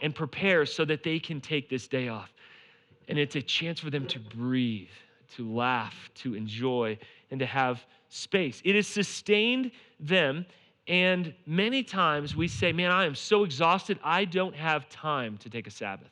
and 0.00 0.14
prepare 0.14 0.66
so 0.66 0.84
that 0.84 1.02
they 1.02 1.18
can 1.18 1.40
take 1.40 1.68
this 1.68 1.86
day 1.86 2.08
off. 2.08 2.32
And 3.08 3.18
it's 3.18 3.36
a 3.36 3.42
chance 3.42 3.80
for 3.80 3.90
them 3.90 4.06
to 4.08 4.18
breathe, 4.18 4.88
to 5.36 5.50
laugh, 5.50 6.10
to 6.16 6.34
enjoy, 6.34 6.98
and 7.30 7.38
to 7.38 7.46
have 7.46 7.84
space. 8.08 8.60
It 8.64 8.74
has 8.74 8.86
sustained 8.86 9.70
them. 10.00 10.46
And 10.88 11.34
many 11.46 11.82
times 11.82 12.34
we 12.34 12.48
say, 12.48 12.72
Man, 12.72 12.90
I 12.90 13.04
am 13.04 13.14
so 13.14 13.44
exhausted, 13.44 13.98
I 14.02 14.24
don't 14.24 14.54
have 14.54 14.88
time 14.88 15.36
to 15.38 15.50
take 15.50 15.66
a 15.66 15.70
Sabbath. 15.70 16.10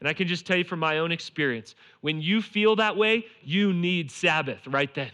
And 0.00 0.08
I 0.08 0.12
can 0.12 0.28
just 0.28 0.46
tell 0.46 0.56
you 0.56 0.64
from 0.64 0.80
my 0.80 0.98
own 0.98 1.10
experience 1.12 1.74
when 2.00 2.20
you 2.20 2.42
feel 2.42 2.76
that 2.76 2.96
way, 2.96 3.26
you 3.42 3.72
need 3.72 4.10
Sabbath 4.10 4.66
right 4.66 4.94
then. 4.94 5.10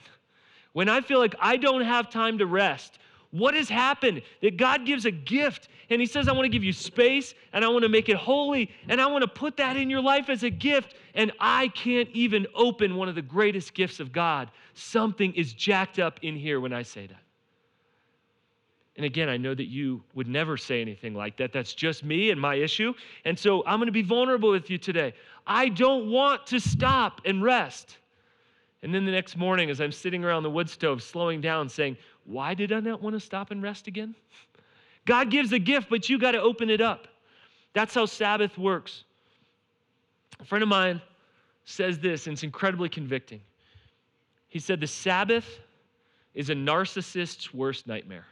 When 0.72 0.88
I 0.88 1.00
feel 1.00 1.18
like 1.18 1.35
I 1.40 1.56
don't 1.56 1.83
have 1.83 2.11
time 2.11 2.38
to 2.38 2.46
rest, 2.46 2.98
what 3.30 3.54
has 3.54 3.68
happened? 3.68 4.22
That 4.42 4.56
God 4.56 4.87
gives 4.87 5.04
a 5.04 5.11
gift 5.11 5.68
and 5.88 6.00
He 6.00 6.06
says, 6.06 6.28
I 6.28 6.33
want 6.33 6.44
to 6.44 6.48
give 6.50 6.64
you 6.64 6.72
space 6.72 7.35
and 7.52 7.64
I 7.64 7.68
want 7.68 7.83
to 7.83 7.88
make 7.88 8.09
it 8.09 8.16
holy 8.16 8.70
and 8.88 9.00
I 9.00 9.06
want 9.06 9.22
to 9.22 9.28
put 9.28 9.56
that 9.56 9.76
in 9.76 9.90
your 9.90 10.00
life 10.00 10.28
as 10.28 10.42
a 10.42 10.50
gift. 10.50 10.94
And 11.14 11.33
I 11.40 11.68
can't 11.68 12.09
even 12.11 12.46
open 12.54 12.96
one 12.96 13.09
of 13.09 13.14
the 13.14 13.22
greatest 13.22 13.74
gifts 13.74 14.00
of 14.00 14.12
God. 14.12 14.50
Something 14.74 15.35
is 15.35 15.52
jacked 15.52 15.98
up 15.98 16.20
in 16.22 16.37
here 16.37 16.61
when 16.61 16.72
I 16.72 16.83
say 16.83 17.06
that. 17.06 17.20
And 18.96 19.06
again, 19.06 19.28
I 19.28 19.37
know 19.37 19.54
that 19.54 19.68
you 19.68 20.02
would 20.14 20.28
never 20.28 20.56
say 20.56 20.80
anything 20.80 21.14
like 21.14 21.37
that. 21.38 21.52
That's 21.52 21.72
just 21.72 22.04
me 22.04 22.30
and 22.30 22.40
my 22.40 22.56
issue. 22.56 22.92
And 23.24 23.38
so 23.38 23.64
I'm 23.64 23.78
going 23.78 23.87
to 23.87 23.92
be 23.92 24.02
vulnerable 24.02 24.50
with 24.50 24.68
you 24.68 24.76
today. 24.76 25.14
I 25.46 25.68
don't 25.68 26.11
want 26.11 26.46
to 26.48 26.61
stop 26.61 27.22
and 27.24 27.42
rest. 27.42 27.96
And 28.82 28.94
then 28.94 29.04
the 29.04 29.12
next 29.12 29.36
morning, 29.36 29.70
as 29.70 29.80
I'm 29.80 29.92
sitting 29.92 30.24
around 30.24 30.42
the 30.42 30.50
wood 30.50 30.70
stove, 30.70 31.02
slowing 31.02 31.40
down, 31.40 31.68
saying, 31.68 31.96
Why 32.24 32.54
did 32.54 32.72
I 32.72 32.80
not 32.80 33.02
want 33.02 33.14
to 33.14 33.20
stop 33.20 33.50
and 33.50 33.62
rest 33.62 33.86
again? 33.86 34.14
God 35.06 35.30
gives 35.30 35.52
a 35.52 35.58
gift, 35.58 35.88
but 35.90 36.08
you 36.08 36.18
got 36.18 36.32
to 36.32 36.40
open 36.40 36.70
it 36.70 36.80
up. 36.80 37.08
That's 37.72 37.94
how 37.94 38.06
Sabbath 38.06 38.56
works. 38.56 39.04
A 40.40 40.44
friend 40.44 40.62
of 40.62 40.68
mine 40.68 41.00
says 41.64 41.98
this, 41.98 42.26
and 42.26 42.34
it's 42.34 42.42
incredibly 42.42 42.88
convicting. 42.88 43.40
He 44.48 44.58
said, 44.58 44.80
The 44.80 44.86
Sabbath 44.86 45.46
is 46.34 46.50
a 46.50 46.54
narcissist's 46.54 47.52
worst 47.52 47.86
nightmare 47.86 48.26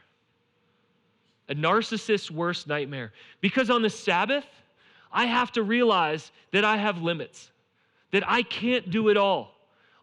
a 1.49 1.55
narcissist's 1.55 2.31
worst 2.31 2.67
nightmare. 2.67 3.13
Because 3.41 3.71
on 3.71 3.83
the 3.83 3.91
Sabbath, 3.91 4.45
I 5.11 5.25
have 5.25 5.51
to 5.53 5.63
realize 5.63 6.31
that 6.53 6.65
I 6.65 6.77
have 6.77 7.01
limits, 7.03 7.51
that 8.13 8.29
I 8.29 8.43
can't 8.43 8.91
do 8.91 9.09
it 9.09 9.17
all. 9.17 9.55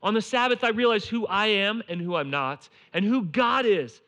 On 0.05 0.13
the 0.13 0.21
Sabbath, 0.21 0.63
I 0.63 0.69
realize 0.69 1.05
who 1.05 1.25
I 1.25 1.47
am 1.47 1.81
and 1.89 1.99
who 1.99 2.15
I'm 2.15 2.29
not, 2.29 2.69
and 2.93 3.03
who 3.03 3.23
God 3.23 3.65
is. 3.65 4.01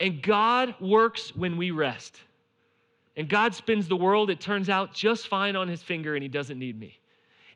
And 0.00 0.22
God 0.22 0.74
works 0.80 1.36
when 1.36 1.58
we 1.58 1.72
rest. 1.72 2.22
And 3.18 3.28
God 3.28 3.54
spins 3.54 3.86
the 3.86 3.96
world, 3.96 4.30
it 4.30 4.40
turns 4.40 4.70
out, 4.70 4.94
just 4.94 5.28
fine 5.28 5.56
on 5.56 5.68
his 5.68 5.82
finger, 5.82 6.14
and 6.14 6.22
he 6.22 6.28
doesn't 6.28 6.58
need 6.58 6.80
me. 6.80 6.98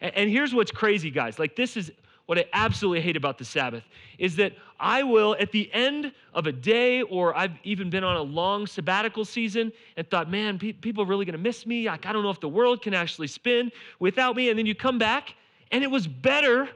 And, 0.03 0.15
and 0.15 0.31
here's 0.31 0.53
what's 0.53 0.71
crazy, 0.71 1.11
guys. 1.11 1.39
Like, 1.39 1.57
this 1.57 1.75
is 1.75 1.91
what 2.27 2.37
I 2.37 2.45
absolutely 2.53 3.01
hate 3.01 3.17
about 3.17 3.39
the 3.39 3.47
Sabbath 3.47 3.83
is 4.19 4.37
that 4.37 4.53
I 4.79 5.03
will, 5.03 5.35
at 5.41 5.53
the 5.53 5.73
end 5.73 6.13
of 6.35 6.47
a 6.47 6.53
day, 6.53 7.01
or 7.01 7.35
I've 7.35 7.55
even 7.65 7.89
been 7.89 8.05
on 8.05 8.17
a 8.17 8.23
long 8.23 8.67
sabbatical 8.67 9.25
season 9.25 9.73
and 9.97 10.09
thought, 10.11 10.31
man, 10.31 10.59
pe- 10.59 10.73
people 10.73 11.05
are 11.05 11.07
really 11.07 11.25
gonna 11.25 11.39
miss 11.39 11.65
me. 11.65 11.87
Like, 11.87 12.05
I 12.05 12.13
don't 12.13 12.23
know 12.23 12.31
if 12.31 12.41
the 12.41 12.49
world 12.49 12.83
can 12.83 12.93
actually 12.93 13.29
spin 13.29 13.73
without 14.01 14.37
me. 14.37 14.51
And 14.51 14.59
then 14.59 14.67
you 14.67 14.75
come 14.75 14.99
back, 14.99 15.35
and 15.73 15.83
it 15.83 15.91
was 15.91 16.07
better 16.07 16.69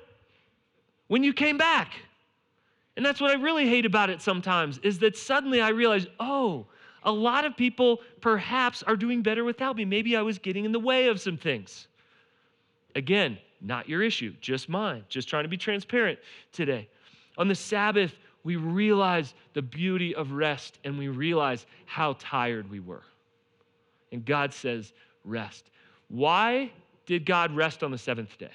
when 1.09 1.23
you 1.23 1.33
came 1.33 1.59
back. 1.59 1.93
And 2.97 3.05
that's 3.05 3.21
what 3.21 3.31
I 3.31 3.35
really 3.35 3.69
hate 3.69 3.87
about 3.87 4.11
it 4.11 4.23
sometimes 4.23 4.79
is 4.79 4.99
that 5.01 5.17
suddenly 5.17 5.61
I 5.61 5.71
realize, 5.71 6.07
oh, 6.21 6.67
a 7.03 7.12
lot 7.12 7.45
of 7.45 7.57
people 7.57 8.01
perhaps 8.21 8.83
are 8.85 8.97
doing 8.97 9.23
better 9.23 9.45
without 9.45 9.77
me. 9.77 9.85
Maybe 9.85 10.17
I 10.17 10.23
was 10.23 10.38
getting 10.38 10.64
in 10.64 10.73
the 10.73 10.81
way 10.81 11.09
of 11.09 11.21
some 11.21 11.37
things. 11.37 11.88
Again, 12.95 13.38
not 13.61 13.88
your 13.88 14.03
issue, 14.03 14.35
just 14.40 14.69
mine. 14.69 15.05
Just 15.09 15.29
trying 15.29 15.45
to 15.45 15.49
be 15.49 15.57
transparent 15.57 16.19
today. 16.53 16.88
On 17.37 17.49
the 17.49 17.55
Sabbath, 17.55 18.14
we 18.45 18.57
realize 18.57 19.35
the 19.55 19.62
beauty 19.62 20.14
of 20.14 20.33
rest 20.33 20.79
and 20.85 20.99
we 20.99 21.09
realize 21.09 21.67
how 21.87 22.14
tired 22.19 22.71
we 22.71 22.81
were. 22.81 23.03
And 24.12 24.25
God 24.25 24.55
says, 24.55 24.93
rest. 25.25 25.71
Why 26.09 26.71
did 27.07 27.27
God 27.27 27.55
rest 27.57 27.83
on 27.83 27.90
the 27.90 27.99
seventh 27.99 28.38
day? 28.38 28.53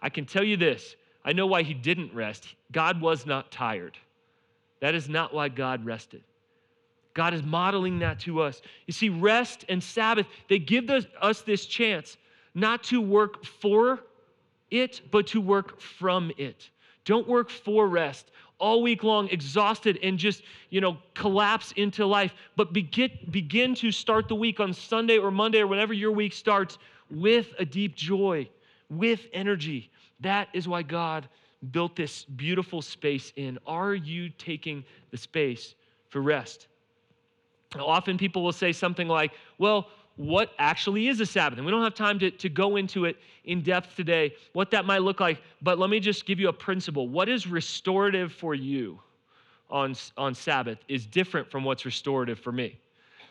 I 0.00 0.08
can 0.08 0.24
tell 0.24 0.44
you 0.44 0.56
this 0.56 0.94
I 1.24 1.32
know 1.32 1.46
why 1.46 1.62
He 1.62 1.74
didn't 1.74 2.14
rest. 2.14 2.54
God 2.72 3.00
was 3.00 3.26
not 3.26 3.50
tired. 3.50 3.96
That 4.80 4.94
is 4.94 5.08
not 5.08 5.34
why 5.34 5.48
God 5.48 5.84
rested. 5.84 6.22
God 7.12 7.34
is 7.34 7.42
modeling 7.42 7.98
that 7.98 8.20
to 8.20 8.40
us. 8.40 8.62
You 8.86 8.92
see, 8.92 9.08
rest 9.08 9.64
and 9.68 9.82
Sabbath, 9.82 10.26
they 10.48 10.58
give 10.58 10.88
us 10.88 11.42
this 11.42 11.66
chance 11.66 12.16
not 12.54 12.82
to 12.84 13.00
work 13.00 13.44
for 13.44 14.00
it, 14.70 15.02
but 15.10 15.26
to 15.28 15.40
work 15.40 15.80
from 15.80 16.32
it. 16.38 16.70
Don't 17.04 17.26
work 17.28 17.50
for 17.50 17.88
rest. 17.88 18.30
all 18.60 18.82
week 18.82 19.02
long, 19.02 19.28
exhausted, 19.30 19.98
and 20.02 20.18
just, 20.18 20.42
you 20.68 20.80
know, 20.80 20.98
collapse 21.14 21.72
into 21.72 22.06
life. 22.06 22.32
But 22.56 22.72
begin, 22.72 23.10
begin 23.30 23.74
to 23.76 23.90
start 23.90 24.28
the 24.28 24.34
week 24.34 24.60
on 24.60 24.72
Sunday 24.72 25.18
or 25.18 25.30
Monday 25.30 25.60
or 25.60 25.66
whenever 25.66 25.94
your 25.94 26.12
week 26.12 26.32
starts 26.32 26.78
with 27.10 27.52
a 27.58 27.64
deep 27.64 27.96
joy, 27.96 28.48
with 28.88 29.26
energy. 29.32 29.90
That 30.20 30.48
is 30.52 30.68
why 30.68 30.82
God 30.82 31.28
built 31.72 31.96
this 31.96 32.24
beautiful 32.24 32.82
space 32.82 33.32
in. 33.36 33.58
Are 33.66 33.94
you 33.94 34.30
taking 34.30 34.84
the 35.10 35.16
space 35.16 35.74
for 36.08 36.20
rest? 36.20 36.66
Now, 37.74 37.86
often 37.86 38.18
people 38.18 38.42
will 38.42 38.52
say 38.52 38.72
something 38.72 39.08
like, 39.08 39.32
well, 39.58 39.88
what 40.16 40.52
actually 40.58 41.08
is 41.08 41.20
a 41.20 41.26
Sabbath? 41.26 41.58
And 41.58 41.64
we 41.64 41.70
don't 41.70 41.82
have 41.82 41.94
time 41.94 42.18
to, 42.18 42.30
to 42.30 42.48
go 42.48 42.76
into 42.76 43.04
it 43.04 43.16
in 43.44 43.62
depth 43.62 43.96
today, 43.96 44.34
what 44.52 44.70
that 44.72 44.84
might 44.84 45.02
look 45.02 45.20
like, 45.20 45.40
but 45.62 45.78
let 45.78 45.88
me 45.88 45.98
just 45.98 46.26
give 46.26 46.38
you 46.38 46.48
a 46.48 46.52
principle. 46.52 47.08
What 47.08 47.28
is 47.28 47.46
restorative 47.46 48.32
for 48.32 48.54
you 48.54 49.00
on, 49.70 49.94
on 50.18 50.34
Sabbath 50.34 50.78
is 50.88 51.06
different 51.06 51.50
from 51.50 51.64
what's 51.64 51.86
restorative 51.86 52.38
for 52.38 52.52
me. 52.52 52.78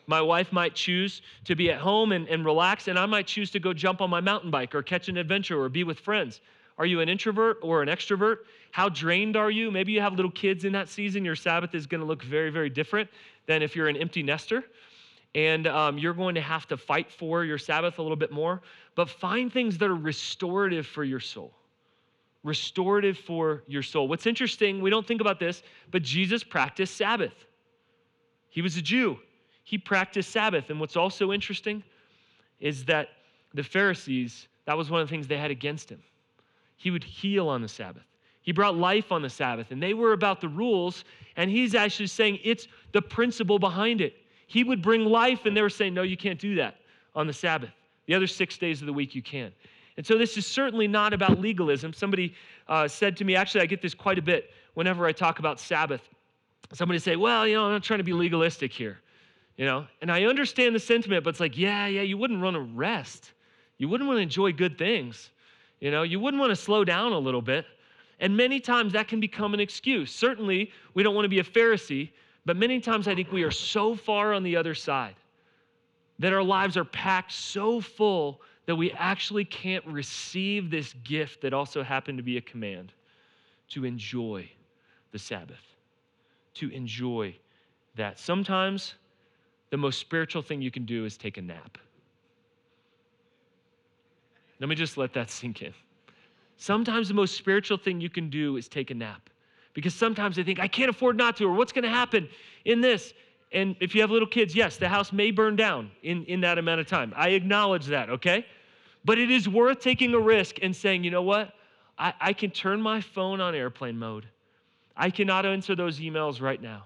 My 0.08 0.22
wife 0.22 0.52
might 0.52 0.74
choose 0.74 1.22
to 1.46 1.56
be 1.56 1.70
at 1.70 1.78
home 1.78 2.12
and, 2.12 2.28
and 2.28 2.44
relax, 2.44 2.88
and 2.88 2.98
I 2.98 3.06
might 3.06 3.28
choose 3.28 3.52
to 3.52 3.60
go 3.60 3.74
jump 3.74 4.02
on 4.02 4.10
my 4.10 4.22
mountain 4.22 4.50
bike 4.50 4.74
or 4.74 4.82
catch 4.82 5.10
an 5.10 5.18
adventure 5.18 5.62
or 5.62 5.70
be 5.70 5.84
with 5.84 6.00
friends. 6.00 6.42
Are 6.80 6.86
you 6.86 7.02
an 7.02 7.10
introvert 7.10 7.58
or 7.62 7.82
an 7.82 7.90
extrovert? 7.90 8.38
How 8.72 8.88
drained 8.88 9.36
are 9.36 9.52
you? 9.52 9.70
Maybe 9.70 9.92
you 9.92 10.00
have 10.00 10.14
little 10.14 10.32
kids 10.32 10.64
in 10.64 10.72
that 10.72 10.88
season. 10.88 11.26
Your 11.26 11.36
Sabbath 11.36 11.76
is 11.76 11.86
going 11.86 12.00
to 12.00 12.08
look 12.08 12.24
very, 12.24 12.50
very 12.50 12.70
different 12.70 13.10
than 13.48 13.62
if 13.62 13.76
you're 13.76 13.90
an 13.90 13.98
empty 13.98 14.24
nester. 14.24 14.64
And 15.36 15.68
um, 15.68 15.98
you're 15.98 16.14
going 16.14 16.36
to 16.36 16.42
have 16.42 16.68
to 16.68 16.78
fight 16.78 17.12
for 17.12 17.44
your 17.44 17.58
Sabbath 17.58 18.00
a 18.00 18.02
little 18.02 18.18
bit 18.18 18.32
more. 18.32 18.62
But 18.96 19.10
find 19.10 19.52
things 19.52 19.78
that 19.80 19.90
are 19.90 19.96
restorative 19.96 20.88
for 20.88 21.04
your 21.04 21.20
soul. 21.20 21.54
Restorative 22.46 23.18
for 23.18 23.64
your 23.68 23.84
soul. 23.84 24.08
What's 24.08 24.26
interesting, 24.26 24.82
we 24.82 24.90
don't 24.90 25.06
think 25.06 25.20
about 25.20 25.38
this, 25.38 25.62
but 25.92 26.02
Jesus 26.02 26.46
practiced 26.46 26.96
Sabbath. 26.96 27.34
He 28.48 28.62
was 28.62 28.78
a 28.78 28.82
Jew, 28.82 29.20
he 29.66 29.78
practiced 29.78 30.32
Sabbath. 30.32 30.70
And 30.70 30.80
what's 30.80 30.96
also 30.96 31.34
interesting 31.34 31.84
is 32.62 32.86
that 32.86 33.10
the 33.54 33.64
Pharisees, 33.64 34.48
that 34.66 34.78
was 34.78 34.90
one 34.90 35.02
of 35.02 35.08
the 35.08 35.12
things 35.12 35.28
they 35.28 35.38
had 35.38 35.52
against 35.52 35.90
him 35.90 36.02
he 36.80 36.92
would 36.92 37.04
heal 37.04 37.50
on 37.50 37.62
the 37.62 37.68
Sabbath. 37.68 38.04
He 38.42 38.54
brought 38.54 38.76
life 38.76 39.12
on 39.12 39.22
the 39.22 39.30
Sabbath, 39.30 39.72
and 39.72 39.84
they 39.84 39.94
were 39.94 40.14
about 40.14 40.40
the 40.42 40.48
rules, 40.48 41.04
and 41.36 41.52
he's 41.52 41.76
actually 41.76 42.08
saying 42.08 42.40
it's 42.44 42.68
the 42.94 43.02
principle 43.02 43.60
behind 43.60 44.02
it. 44.02 44.16
He 44.48 44.64
would 44.64 44.82
bring 44.82 45.06
life, 45.06 45.46
and 45.46 45.56
they 45.56 45.62
were 45.62 45.70
saying, 45.70 45.94
No, 45.94 46.02
you 46.02 46.18
can't 46.18 46.40
do 46.40 46.56
that 46.56 46.78
on 47.14 47.28
the 47.28 47.34
Sabbath. 47.34 47.70
The 48.08 48.16
other 48.16 48.28
six 48.28 48.58
days 48.58 48.82
of 48.82 48.88
the 48.88 48.94
week, 48.94 49.14
you 49.14 49.22
can. 49.22 49.52
And 49.98 50.08
so, 50.08 50.18
this 50.18 50.38
is 50.38 50.48
certainly 50.48 50.88
not 50.88 51.14
about 51.14 51.40
legalism. 51.40 51.92
Somebody 51.94 52.34
uh, 52.68 52.88
said 52.88 53.18
to 53.18 53.26
me, 53.26 53.36
actually, 53.36 53.62
I 53.62 53.66
get 53.66 53.82
this 53.82 53.94
quite 53.94 54.18
a 54.18 54.22
bit 54.22 54.52
whenever 54.74 55.06
I 55.06 55.12
talk 55.12 55.40
about 55.40 55.60
Sabbath. 55.60 56.02
Somebody 56.74 57.00
say, 57.00 57.18
Well, 57.18 57.46
you 57.46 57.56
know, 57.56 57.66
I'm 57.66 57.74
not 57.74 57.84
trying 57.84 58.00
to 58.00 58.06
be 58.06 58.14
legalistic 58.14 58.72
here. 58.72 59.00
You 59.58 59.66
know, 59.66 59.86
and 60.02 60.10
I 60.10 60.24
understand 60.24 60.74
the 60.74 60.80
sentiment, 60.80 61.26
but 61.26 61.32
it's 61.32 61.42
like, 61.42 61.58
yeah, 61.58 61.86
yeah, 61.88 62.04
you 62.04 62.18
wouldn't 62.18 62.40
want 62.40 62.56
to 62.56 62.62
rest. 62.62 63.34
You 63.78 63.90
wouldn't 63.90 64.08
want 64.08 64.18
to 64.20 64.22
enjoy 64.22 64.54
good 64.54 64.78
things. 64.78 65.32
You 65.80 65.92
know, 65.92 66.04
you 66.04 66.20
wouldn't 66.20 66.40
want 66.40 66.52
to 66.52 66.56
slow 66.56 66.84
down 66.84 67.14
a 67.14 67.20
little 67.20 67.42
bit. 67.42 67.66
And 68.20 68.36
many 68.36 68.60
times 68.60 68.94
that 68.94 69.08
can 69.08 69.20
become 69.20 69.54
an 69.54 69.60
excuse. 69.60 70.14
Certainly, 70.14 70.72
we 70.94 71.04
don't 71.04 71.16
want 71.16 71.26
to 71.26 71.30
be 71.30 71.40
a 71.40 71.44
Pharisee, 71.44 72.10
but 72.46 72.58
many 72.58 72.80
times 72.80 73.08
I 73.08 73.16
think 73.16 73.32
we 73.32 73.44
are 73.44 73.52
so 73.52 73.96
far 73.96 74.34
on 74.34 74.44
the 74.44 74.56
other 74.56 74.76
side 74.76 75.16
that 76.20 76.34
our 76.34 76.44
lives 76.44 76.76
are 76.76 76.84
packed 76.84 77.32
so 77.32 77.80
full 77.80 78.42
that 78.66 78.76
we 78.76 78.92
actually 78.92 79.46
can't 79.46 79.86
receive 79.86 80.70
this 80.70 80.94
gift 81.04 81.42
that 81.42 81.54
also 81.54 81.82
happened 81.82 82.18
to 82.18 82.24
be 82.24 82.38
a 82.38 82.42
command 82.42 82.92
to 83.70 83.86
enjoy 83.86 84.50
the 85.12 85.20
Sabbath, 85.20 85.76
to 86.56 86.70
enjoy 86.70 87.34
that. 87.96 88.20
Sometimes 88.20 88.96
the 89.70 89.78
most 89.78 90.00
spiritual 90.00 90.42
thing 90.42 90.62
you 90.62 90.72
can 90.72 90.86
do 90.86 91.06
is 91.06 91.18
take 91.18 91.38
a 91.38 91.42
nap. 91.42 91.78
Let 94.60 94.70
me 94.70 94.76
just 94.76 94.98
let 94.98 95.14
that 95.14 95.30
sink 95.30 95.62
in. 95.62 95.74
Sometimes 96.58 97.08
the 97.08 97.14
most 97.14 97.36
spiritual 97.36 97.78
thing 97.78 98.02
you 98.02 98.10
can 98.10 98.30
do 98.30 98.58
is 98.58 98.68
take 98.68 98.92
a 98.92 98.94
nap. 98.94 99.30
Because 99.74 99.94
sometimes 99.94 100.36
they 100.36 100.44
think, 100.44 100.60
I 100.60 100.68
can't 100.68 100.90
afford 100.90 101.16
not 101.16 101.38
to, 101.38 101.46
or 101.46 101.54
what's 101.54 101.72
going 101.72 101.84
to 101.84 101.90
happen 101.90 102.28
in 102.66 102.82
this? 102.82 103.14
And 103.52 103.76
if 103.80 103.96
you 103.96 104.02
have 104.02 104.12
little 104.12 104.28
kids, 104.28 104.54
yes, 104.56 104.78
the 104.78 104.90
house 104.90 105.14
may 105.14 105.32
burn 105.32 105.56
down 105.56 105.92
in, 106.04 106.26
in 106.26 106.42
that 106.42 106.58
amount 106.58 106.82
of 106.82 106.88
time. 106.88 107.14
I 107.16 107.30
acknowledge 107.30 107.86
that, 107.86 108.10
okay? 108.10 108.46
But 109.06 109.18
it 109.18 109.32
is 109.32 109.48
worth 109.48 109.80
taking 109.80 110.14
a 110.14 110.20
risk 110.20 110.58
and 110.62 110.76
saying, 110.76 111.04
you 111.04 111.12
know 111.12 111.22
what? 111.22 111.54
I, 111.98 112.14
I 112.20 112.34
can 112.34 112.52
turn 112.52 112.82
my 112.82 113.00
phone 113.00 113.40
on 113.40 113.56
airplane 113.56 113.98
mode. 113.98 114.28
I 114.98 115.10
cannot 115.10 115.46
answer 115.46 115.76
those 115.76 116.00
emails 116.00 116.42
right 116.42 116.62
now. 116.62 116.86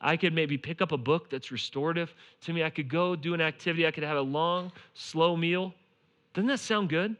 I 0.00 0.16
could 0.16 0.34
maybe 0.34 0.58
pick 0.58 0.82
up 0.82 0.92
a 0.92 0.98
book 0.98 1.30
that's 1.30 1.50
restorative 1.50 2.14
to 2.42 2.52
me. 2.52 2.62
I 2.64 2.70
could 2.70 2.88
go 2.88 3.16
do 3.16 3.34
an 3.34 3.40
activity. 3.40 3.86
I 3.86 3.90
could 3.90 4.04
have 4.04 4.16
a 4.16 4.22
long, 4.22 4.72
slow 4.94 5.36
meal. 5.36 5.72
Doesn't 6.36 6.48
that 6.48 6.60
sound 6.60 6.90
good? 6.90 7.16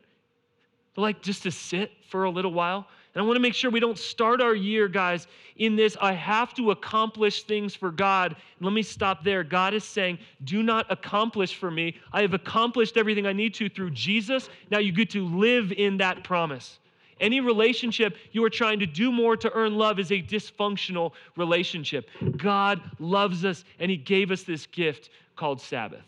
Like 0.94 1.22
just 1.22 1.42
to 1.44 1.50
sit 1.50 1.90
for 2.10 2.24
a 2.24 2.30
little 2.30 2.52
while. 2.52 2.86
And 3.14 3.22
I 3.22 3.26
want 3.26 3.36
to 3.36 3.40
make 3.40 3.54
sure 3.54 3.70
we 3.70 3.80
don't 3.80 3.96
start 3.96 4.42
our 4.42 4.54
year, 4.54 4.88
guys, 4.88 5.26
in 5.56 5.74
this 5.74 5.96
I 6.02 6.12
have 6.12 6.52
to 6.54 6.70
accomplish 6.70 7.44
things 7.44 7.74
for 7.74 7.90
God. 7.90 8.36
Let 8.60 8.74
me 8.74 8.82
stop 8.82 9.24
there. 9.24 9.42
God 9.42 9.72
is 9.72 9.84
saying, 9.84 10.18
do 10.44 10.62
not 10.62 10.84
accomplish 10.92 11.54
for 11.54 11.70
me. 11.70 11.96
I 12.12 12.20
have 12.20 12.34
accomplished 12.34 12.98
everything 12.98 13.26
I 13.26 13.32
need 13.32 13.54
to 13.54 13.70
through 13.70 13.92
Jesus. 13.92 14.50
Now 14.70 14.80
you 14.80 14.92
get 14.92 15.08
to 15.10 15.26
live 15.26 15.72
in 15.72 15.96
that 15.96 16.22
promise. 16.22 16.78
Any 17.18 17.40
relationship 17.40 18.18
you 18.32 18.44
are 18.44 18.50
trying 18.50 18.78
to 18.80 18.86
do 18.86 19.10
more 19.10 19.34
to 19.38 19.50
earn 19.54 19.76
love 19.76 19.98
is 19.98 20.10
a 20.10 20.20
dysfunctional 20.20 21.12
relationship. 21.38 22.10
God 22.36 22.82
loves 22.98 23.46
us, 23.46 23.64
and 23.78 23.90
He 23.90 23.96
gave 23.96 24.30
us 24.30 24.42
this 24.42 24.66
gift 24.66 25.08
called 25.36 25.62
Sabbath. 25.62 26.04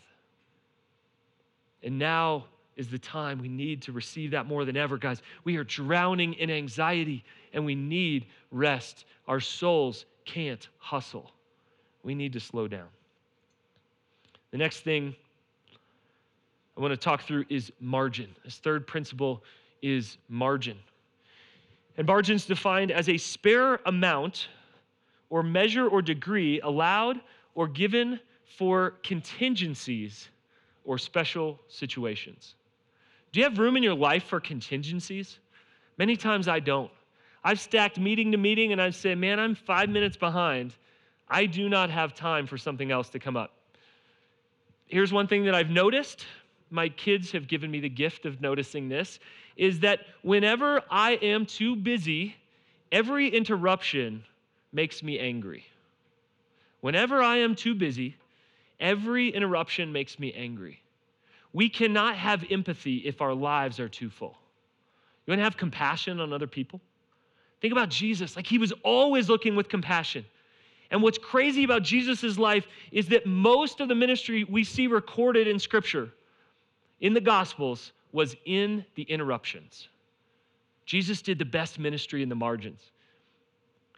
And 1.81 1.97
now 1.97 2.45
is 2.79 2.87
the 2.87 2.97
time 2.97 3.39
we 3.39 3.49
need 3.49 3.81
to 3.81 3.91
receive 3.91 4.31
that 4.31 4.45
more 4.45 4.63
than 4.63 4.77
ever, 4.77 4.97
guys. 4.97 5.21
We 5.43 5.57
are 5.57 5.65
drowning 5.65 6.33
in 6.35 6.49
anxiety 6.49 7.25
and 7.51 7.65
we 7.65 7.75
need 7.75 8.25
rest. 8.51 9.03
Our 9.27 9.41
souls 9.41 10.05
can't 10.23 10.65
hustle. 10.77 11.29
We 12.03 12.15
need 12.15 12.31
to 12.33 12.39
slow 12.39 12.69
down. 12.69 12.87
The 14.51 14.57
next 14.57 14.79
thing 14.79 15.13
I 16.77 16.81
want 16.81 16.93
to 16.93 16.97
talk 16.97 17.23
through 17.23 17.43
is 17.49 17.69
margin. 17.81 18.33
This 18.45 18.55
third 18.55 18.87
principle 18.87 19.43
is 19.81 20.17
margin. 20.29 20.77
And 21.97 22.07
margin 22.07 22.37
is 22.37 22.45
defined 22.45 22.91
as 22.91 23.09
a 23.09 23.17
spare 23.17 23.81
amount 23.85 24.47
or 25.29 25.43
measure 25.43 25.85
or 25.85 26.01
degree 26.01 26.61
allowed 26.61 27.19
or 27.55 27.67
given 27.67 28.21
for 28.57 28.91
contingencies 29.03 30.29
or 30.85 30.97
special 30.97 31.59
situations. 31.67 32.55
Do 33.31 33.39
you 33.39 33.43
have 33.43 33.59
room 33.59 33.77
in 33.77 33.83
your 33.83 33.95
life 33.95 34.23
for 34.23 34.39
contingencies? 34.39 35.39
Many 35.97 36.15
times 36.15 36.47
I 36.47 36.59
don't. 36.59 36.91
I've 37.43 37.59
stacked 37.59 37.99
meeting 37.99 38.31
to 38.31 38.37
meeting 38.37 38.71
and 38.71 38.81
I 38.81 38.89
say, 38.89 39.15
man, 39.15 39.39
I'm 39.39 39.55
five 39.55 39.89
minutes 39.89 40.17
behind. 40.17 40.75
I 41.29 41.45
do 41.45 41.69
not 41.69 41.89
have 41.89 42.13
time 42.13 42.47
for 42.47 42.57
something 42.57 42.91
else 42.91 43.09
to 43.09 43.19
come 43.19 43.37
up. 43.37 43.51
Here's 44.87 45.13
one 45.13 45.27
thing 45.27 45.45
that 45.45 45.53
I've 45.53 45.69
noticed. 45.69 46.25
My 46.71 46.89
kids 46.89 47.31
have 47.31 47.47
given 47.47 47.69
me 47.69 47.79
the 47.79 47.89
gift 47.89 48.25
of 48.25 48.41
noticing 48.41 48.89
this 48.89 49.19
is 49.55 49.79
that 49.81 49.99
whenever 50.23 50.81
I 50.89 51.11
am 51.21 51.45
too 51.45 51.75
busy, 51.75 52.35
every 52.91 53.27
interruption 53.27 54.23
makes 54.71 55.03
me 55.03 55.19
angry. 55.19 55.65
Whenever 56.81 57.21
I 57.21 57.37
am 57.37 57.55
too 57.55 57.75
busy, 57.75 58.15
every 58.79 59.29
interruption 59.29 59.91
makes 59.91 60.17
me 60.17 60.33
angry. 60.33 60.81
We 61.53 61.69
cannot 61.69 62.15
have 62.15 62.45
empathy 62.49 62.97
if 62.97 63.21
our 63.21 63.33
lives 63.33 63.79
are 63.79 63.89
too 63.89 64.09
full. 64.09 64.37
You 65.25 65.31
want 65.31 65.39
to 65.39 65.43
have 65.43 65.57
compassion 65.57 66.19
on 66.19 66.33
other 66.33 66.47
people? 66.47 66.81
Think 67.61 67.71
about 67.71 67.89
Jesus. 67.89 68.35
Like 68.35 68.47
he 68.47 68.57
was 68.57 68.73
always 68.83 69.29
looking 69.29 69.55
with 69.55 69.69
compassion. 69.69 70.25
And 70.91 71.03
what's 71.03 71.17
crazy 71.17 71.63
about 71.63 71.83
Jesus' 71.83 72.37
life 72.37 72.65
is 72.91 73.07
that 73.09 73.25
most 73.25 73.79
of 73.79 73.87
the 73.87 73.95
ministry 73.95 74.43
we 74.43 74.63
see 74.63 74.87
recorded 74.87 75.47
in 75.47 75.59
Scripture, 75.59 76.09
in 76.99 77.13
the 77.13 77.21
Gospels, 77.21 77.91
was 78.11 78.35
in 78.45 78.85
the 78.95 79.03
interruptions. 79.03 79.89
Jesus 80.85 81.21
did 81.21 81.37
the 81.37 81.45
best 81.45 81.77
ministry 81.77 82.23
in 82.23 82.29
the 82.29 82.35
margins. 82.35 82.81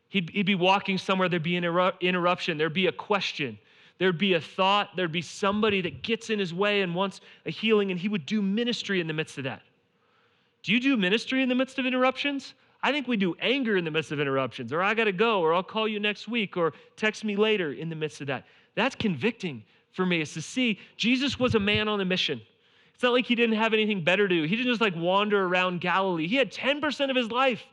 He'd, 0.10 0.30
he'd 0.32 0.46
be 0.46 0.56
walking 0.56 0.98
somewhere, 0.98 1.30
there'd 1.30 1.42
be 1.42 1.56
an 1.56 1.64
interruption, 2.02 2.58
there'd 2.58 2.74
be 2.74 2.88
a 2.88 2.92
question, 2.92 3.58
There'd 4.02 4.18
be 4.18 4.34
a 4.34 4.42
thought, 4.42 4.96
there'd 4.96 5.12
be 5.12 5.22
somebody 5.22 5.80
that 5.82 6.02
gets 6.02 6.32
in 6.32 6.40
his 6.40 6.56
way 6.56 6.82
and 6.82 6.96
wants 6.96 7.22
a 7.46 7.52
healing, 7.52 7.92
and 7.92 8.00
he 8.00 8.10
would 8.10 8.26
do 8.26 8.42
ministry 8.42 9.00
in 9.00 9.06
the 9.06 9.14
midst 9.14 9.38
of 9.38 9.44
that. 9.44 9.62
Do 10.64 10.72
you 10.72 10.80
do 10.80 10.98
ministry 10.98 11.44
in 11.44 11.50
the 11.50 11.54
midst 11.54 11.78
of 11.78 11.86
interruptions? 11.86 12.56
I 12.82 12.92
think 12.92 13.08
we 13.08 13.16
do 13.16 13.36
anger 13.40 13.78
in 13.78 13.86
the 13.86 13.92
midst 13.92 14.12
of 14.12 14.20
interruptions, 14.20 14.74
or 14.74 14.82
I 14.82 14.96
got 14.96 15.04
to 15.04 15.12
go, 15.12 15.42
or 15.42 15.54
I'll 15.54 15.62
call 15.62 15.88
you 15.88 16.00
next 16.00 16.28
week, 16.28 16.58
or 16.58 16.74
text 16.98 17.24
me 17.24 17.36
later 17.36 17.74
in 17.74 17.90
the 17.90 17.96
midst 17.96 18.22
of 18.22 18.28
that. 18.28 18.46
That's 18.74 18.96
convicting 18.96 19.64
for 19.92 20.04
me, 20.04 20.22
is 20.22 20.34
to 20.34 20.42
see 20.42 20.80
Jesus 20.98 21.40
was 21.40 21.54
a 21.54 21.60
man 21.60 21.88
on 21.88 22.02
a 22.02 22.06
mission. 22.06 22.42
It's 22.96 23.04
not 23.04 23.14
like 23.14 23.28
he 23.28 23.36
didn't 23.36 23.58
have 23.58 23.72
anything 23.72 24.04
better 24.04 24.28
to 24.28 24.34
do. 24.34 24.44
He 24.48 24.56
didn't 24.56 24.72
just 24.72 24.82
like 24.82 24.96
wander 24.96 25.46
around 25.46 25.80
Galilee. 25.80 26.26
He 26.28 26.38
had 26.38 26.52
10% 26.52 27.12
of 27.12 27.16
his 27.16 27.30
life 27.30 27.64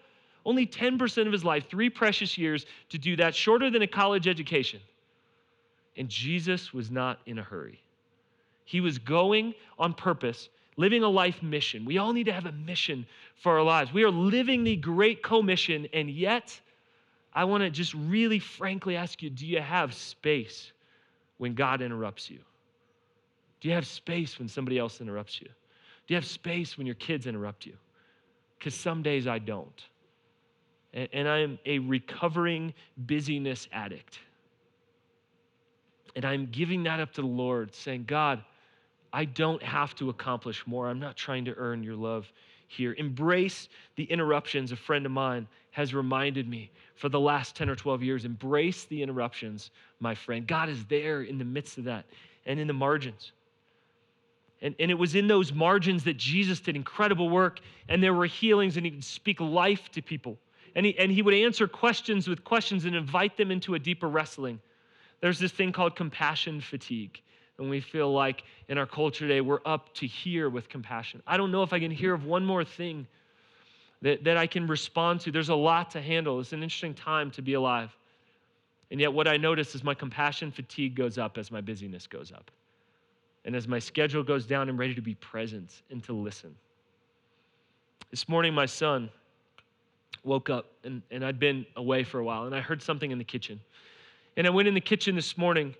only 0.44 0.66
10% 0.66 1.26
of 1.26 1.32
his 1.32 1.44
life, 1.44 1.68
three 1.68 1.90
precious 1.90 2.38
years 2.38 2.64
to 2.88 2.96
do 2.96 3.16
that, 3.16 3.34
shorter 3.34 3.70
than 3.70 3.82
a 3.82 3.86
college 3.86 4.26
education. 4.26 4.80
And 5.98 6.08
Jesus 6.08 6.72
was 6.72 6.90
not 6.90 7.18
in 7.26 7.38
a 7.38 7.42
hurry. 7.42 7.82
He 8.64 8.80
was 8.80 8.98
going 8.98 9.52
on 9.78 9.94
purpose, 9.94 10.48
living 10.76 11.02
a 11.02 11.08
life 11.08 11.42
mission. 11.42 11.84
We 11.84 11.98
all 11.98 12.12
need 12.12 12.24
to 12.24 12.32
have 12.32 12.46
a 12.46 12.52
mission 12.52 13.04
for 13.42 13.58
our 13.58 13.64
lives. 13.64 13.92
We 13.92 14.04
are 14.04 14.10
living 14.10 14.62
the 14.62 14.76
great 14.76 15.22
commission, 15.22 15.88
and 15.92 16.08
yet, 16.08 16.58
I 17.34 17.44
want 17.44 17.64
to 17.64 17.70
just 17.70 17.94
really 17.94 18.38
frankly 18.38 18.96
ask 18.96 19.22
you 19.22 19.30
do 19.30 19.44
you 19.44 19.60
have 19.60 19.92
space 19.92 20.72
when 21.38 21.54
God 21.54 21.82
interrupts 21.82 22.30
you? 22.30 22.38
Do 23.60 23.68
you 23.68 23.74
have 23.74 23.86
space 23.86 24.38
when 24.38 24.48
somebody 24.48 24.78
else 24.78 25.00
interrupts 25.00 25.40
you? 25.40 25.48
Do 25.48 26.14
you 26.14 26.16
have 26.16 26.26
space 26.26 26.78
when 26.78 26.86
your 26.86 26.94
kids 26.96 27.26
interrupt 27.26 27.66
you? 27.66 27.74
Because 28.58 28.74
some 28.74 29.02
days 29.02 29.26
I 29.26 29.40
don't. 29.40 29.82
And, 30.94 31.08
and 31.12 31.28
I 31.28 31.38
am 31.38 31.58
a 31.66 31.80
recovering 31.80 32.72
busyness 32.96 33.68
addict. 33.72 34.20
And 36.16 36.24
I'm 36.24 36.46
giving 36.46 36.82
that 36.84 37.00
up 37.00 37.12
to 37.14 37.20
the 37.20 37.26
Lord, 37.26 37.74
saying, 37.74 38.04
God, 38.06 38.42
I 39.12 39.24
don't 39.24 39.62
have 39.62 39.94
to 39.96 40.10
accomplish 40.10 40.66
more. 40.66 40.88
I'm 40.88 41.00
not 41.00 41.16
trying 41.16 41.44
to 41.46 41.54
earn 41.56 41.82
your 41.82 41.96
love 41.96 42.30
here. 42.66 42.94
Embrace 42.98 43.68
the 43.96 44.04
interruptions. 44.04 44.72
A 44.72 44.76
friend 44.76 45.06
of 45.06 45.12
mine 45.12 45.46
has 45.70 45.94
reminded 45.94 46.48
me 46.48 46.70
for 46.96 47.08
the 47.08 47.20
last 47.20 47.56
10 47.56 47.68
or 47.68 47.76
12 47.76 48.02
years. 48.02 48.24
Embrace 48.24 48.84
the 48.84 49.02
interruptions, 49.02 49.70
my 50.00 50.14
friend. 50.14 50.46
God 50.46 50.68
is 50.68 50.84
there 50.86 51.22
in 51.22 51.38
the 51.38 51.44
midst 51.44 51.78
of 51.78 51.84
that 51.84 52.04
and 52.46 52.58
in 52.60 52.66
the 52.66 52.72
margins. 52.72 53.32
And, 54.60 54.74
and 54.80 54.90
it 54.90 54.94
was 54.94 55.14
in 55.14 55.28
those 55.28 55.52
margins 55.52 56.04
that 56.04 56.16
Jesus 56.16 56.58
did 56.58 56.74
incredible 56.74 57.30
work, 57.30 57.60
and 57.88 58.02
there 58.02 58.14
were 58.14 58.26
healings, 58.26 58.76
and 58.76 58.84
he 58.84 58.90
would 58.90 59.04
speak 59.04 59.40
life 59.40 59.90
to 59.92 60.02
people. 60.02 60.36
And 60.74 60.84
he, 60.84 60.98
and 60.98 61.12
he 61.12 61.22
would 61.22 61.34
answer 61.34 61.68
questions 61.68 62.28
with 62.28 62.42
questions 62.44 62.84
and 62.84 62.94
invite 62.94 63.36
them 63.36 63.50
into 63.50 63.74
a 63.74 63.78
deeper 63.78 64.08
wrestling. 64.08 64.60
There's 65.20 65.38
this 65.38 65.52
thing 65.52 65.72
called 65.72 65.96
compassion 65.96 66.60
fatigue. 66.60 67.20
And 67.58 67.68
we 67.68 67.80
feel 67.80 68.12
like 68.12 68.44
in 68.68 68.78
our 68.78 68.86
culture 68.86 69.26
today, 69.26 69.40
we're 69.40 69.60
up 69.66 69.92
to 69.94 70.06
here 70.06 70.48
with 70.48 70.68
compassion. 70.68 71.22
I 71.26 71.36
don't 71.36 71.50
know 71.50 71.64
if 71.64 71.72
I 71.72 71.80
can 71.80 71.90
hear 71.90 72.14
of 72.14 72.24
one 72.24 72.44
more 72.44 72.64
thing 72.64 73.06
that, 74.02 74.22
that 74.24 74.36
I 74.36 74.46
can 74.46 74.68
respond 74.68 75.20
to. 75.22 75.32
There's 75.32 75.48
a 75.48 75.54
lot 75.54 75.90
to 75.92 76.00
handle. 76.00 76.38
It's 76.38 76.52
an 76.52 76.62
interesting 76.62 76.94
time 76.94 77.32
to 77.32 77.42
be 77.42 77.54
alive. 77.54 77.90
And 78.90 79.00
yet, 79.00 79.12
what 79.12 79.26
I 79.26 79.36
notice 79.36 79.74
is 79.74 79.82
my 79.82 79.92
compassion 79.92 80.52
fatigue 80.52 80.94
goes 80.94 81.18
up 81.18 81.36
as 81.36 81.50
my 81.50 81.60
busyness 81.60 82.06
goes 82.06 82.32
up. 82.32 82.50
And 83.44 83.56
as 83.56 83.66
my 83.66 83.78
schedule 83.78 84.22
goes 84.22 84.46
down, 84.46 84.68
I'm 84.68 84.76
ready 84.76 84.94
to 84.94 85.02
be 85.02 85.14
present 85.16 85.82
and 85.90 86.02
to 86.04 86.12
listen. 86.12 86.54
This 88.10 88.28
morning, 88.28 88.54
my 88.54 88.66
son 88.66 89.10
woke 90.24 90.48
up, 90.48 90.66
and, 90.84 91.02
and 91.10 91.24
I'd 91.24 91.38
been 91.38 91.66
away 91.76 92.04
for 92.04 92.20
a 92.20 92.24
while, 92.24 92.46
and 92.46 92.54
I 92.54 92.60
heard 92.60 92.82
something 92.82 93.10
in 93.10 93.18
the 93.18 93.24
kitchen. 93.24 93.60
And 94.36 94.46
I 94.46 94.50
went 94.50 94.68
in 94.68 94.74
the 94.74 94.80
kitchen 94.80 95.16
this 95.16 95.36
morning, 95.36 95.74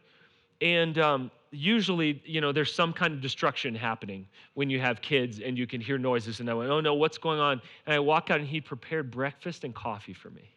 and 0.61 0.99
um, 0.99 1.31
usually, 1.51 2.23
you 2.25 2.41
know, 2.41 2.53
there's 2.53 2.75
some 2.75 2.93
kind 2.93 3.15
of 3.15 3.21
destruction 3.21 3.75
happening 3.75 4.27
when 4.55 4.71
you 4.71 4.81
have 4.81 5.01
kids 5.01 5.41
and 5.41 5.57
you 5.57 5.67
can 5.67 5.81
hear 5.81 5.99
noises. 5.99 6.41
And 6.41 6.51
I 6.51 6.55
went, 6.55 6.71
oh 6.71 6.81
no, 6.81 6.95
what's 6.95 7.19
going 7.19 7.41
on? 7.41 7.61
And 7.87 7.95
I 7.95 7.99
walk 7.99 8.31
out 8.31 8.41
and 8.41 8.49
he 8.49 8.61
prepared 8.61 9.11
breakfast 9.11 9.65
and 9.65 9.75
coffee 9.75 10.13
for 10.13 10.31
me. 10.31 10.51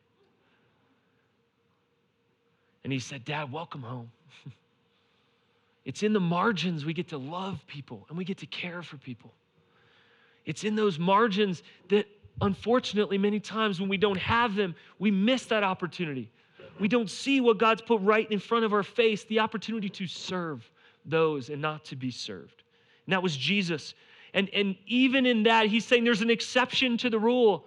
And 2.83 2.91
he 2.91 2.99
said, 2.99 3.23
Dad, 3.25 3.51
welcome 3.51 3.81
home. 3.81 4.11
it's 5.85 6.03
in 6.03 6.13
the 6.13 6.19
margins 6.19 6.83
we 6.83 6.93
get 6.93 7.09
to 7.09 7.17
love 7.17 7.65
people 7.67 8.05
and 8.09 8.17
we 8.17 8.25
get 8.25 8.39
to 8.39 8.47
care 8.47 8.81
for 8.81 8.97
people. 8.97 9.31
It's 10.45 10.63
in 10.63 10.75
those 10.75 10.97
margins 10.97 11.61
that, 11.89 12.07
unfortunately, 12.41 13.19
many 13.19 13.39
times 13.39 13.79
when 13.79 13.87
we 13.87 13.97
don't 13.97 14.17
have 14.17 14.55
them, 14.55 14.73
we 14.97 15.11
miss 15.11 15.45
that 15.45 15.63
opportunity. 15.63 16.31
We 16.81 16.87
don't 16.87 17.11
see 17.11 17.41
what 17.41 17.59
God's 17.59 17.83
put 17.83 18.01
right 18.01 18.29
in 18.31 18.39
front 18.39 18.65
of 18.65 18.73
our 18.73 18.81
face 18.81 19.23
the 19.25 19.39
opportunity 19.39 19.87
to 19.89 20.07
serve, 20.07 20.67
those 21.05 21.51
and 21.51 21.61
not 21.61 21.85
to 21.85 21.95
be 21.95 22.09
served. 22.09 22.63
And 23.05 23.13
that 23.13 23.21
was 23.21 23.37
Jesus. 23.37 23.93
And, 24.33 24.49
and 24.49 24.75
even 24.87 25.27
in 25.27 25.43
that, 25.43 25.67
he's 25.67 25.85
saying 25.85 26.03
there's 26.03 26.23
an 26.23 26.31
exception 26.31 26.97
to 26.97 27.09
the 27.11 27.19
rule. 27.19 27.65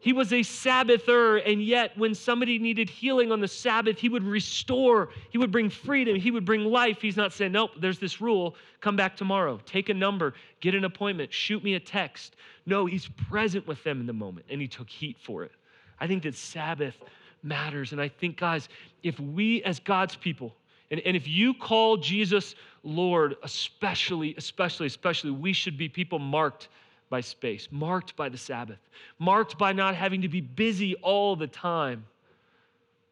He 0.00 0.12
was 0.12 0.34
a 0.34 0.40
Sabbather, 0.40 1.42
and 1.50 1.62
yet 1.62 1.96
when 1.96 2.14
somebody 2.14 2.58
needed 2.58 2.90
healing 2.90 3.32
on 3.32 3.40
the 3.40 3.48
Sabbath, 3.48 3.98
he 3.98 4.10
would 4.10 4.22
restore, 4.22 5.08
he 5.30 5.38
would 5.38 5.50
bring 5.50 5.70
freedom, 5.70 6.14
he 6.14 6.30
would 6.30 6.44
bring 6.44 6.66
life. 6.66 7.00
He's 7.00 7.16
not 7.16 7.32
saying, 7.32 7.52
Nope, 7.52 7.70
there's 7.80 7.98
this 7.98 8.20
rule, 8.20 8.54
come 8.82 8.96
back 8.96 9.16
tomorrow, 9.16 9.58
take 9.64 9.88
a 9.88 9.94
number, 9.94 10.34
get 10.60 10.74
an 10.74 10.84
appointment, 10.84 11.32
shoot 11.32 11.64
me 11.64 11.74
a 11.74 11.80
text. 11.80 12.36
No, 12.66 12.84
he's 12.84 13.08
present 13.30 13.66
with 13.66 13.82
them 13.82 13.98
in 13.98 14.06
the 14.06 14.12
moment, 14.12 14.44
and 14.50 14.60
he 14.60 14.68
took 14.68 14.90
heat 14.90 15.16
for 15.18 15.42
it. 15.42 15.52
I 15.98 16.06
think 16.06 16.22
that 16.24 16.34
Sabbath 16.34 16.94
matters. 17.42 17.92
And 17.92 18.00
I 18.00 18.08
think, 18.08 18.38
guys, 18.38 18.68
if 19.02 19.18
we 19.20 19.62
as 19.64 19.80
God's 19.80 20.16
people, 20.16 20.54
and, 20.90 21.00
and 21.00 21.16
if 21.16 21.28
you 21.28 21.54
call 21.54 21.96
Jesus 21.96 22.54
Lord, 22.82 23.36
especially, 23.42 24.34
especially, 24.36 24.86
especially, 24.86 25.30
we 25.30 25.52
should 25.52 25.76
be 25.76 25.88
people 25.88 26.18
marked 26.18 26.68
by 27.10 27.20
space, 27.20 27.68
marked 27.70 28.16
by 28.16 28.28
the 28.28 28.38
Sabbath, 28.38 28.78
marked 29.18 29.58
by 29.58 29.72
not 29.72 29.94
having 29.94 30.22
to 30.22 30.28
be 30.28 30.40
busy 30.40 30.94
all 30.96 31.36
the 31.36 31.46
time. 31.46 32.04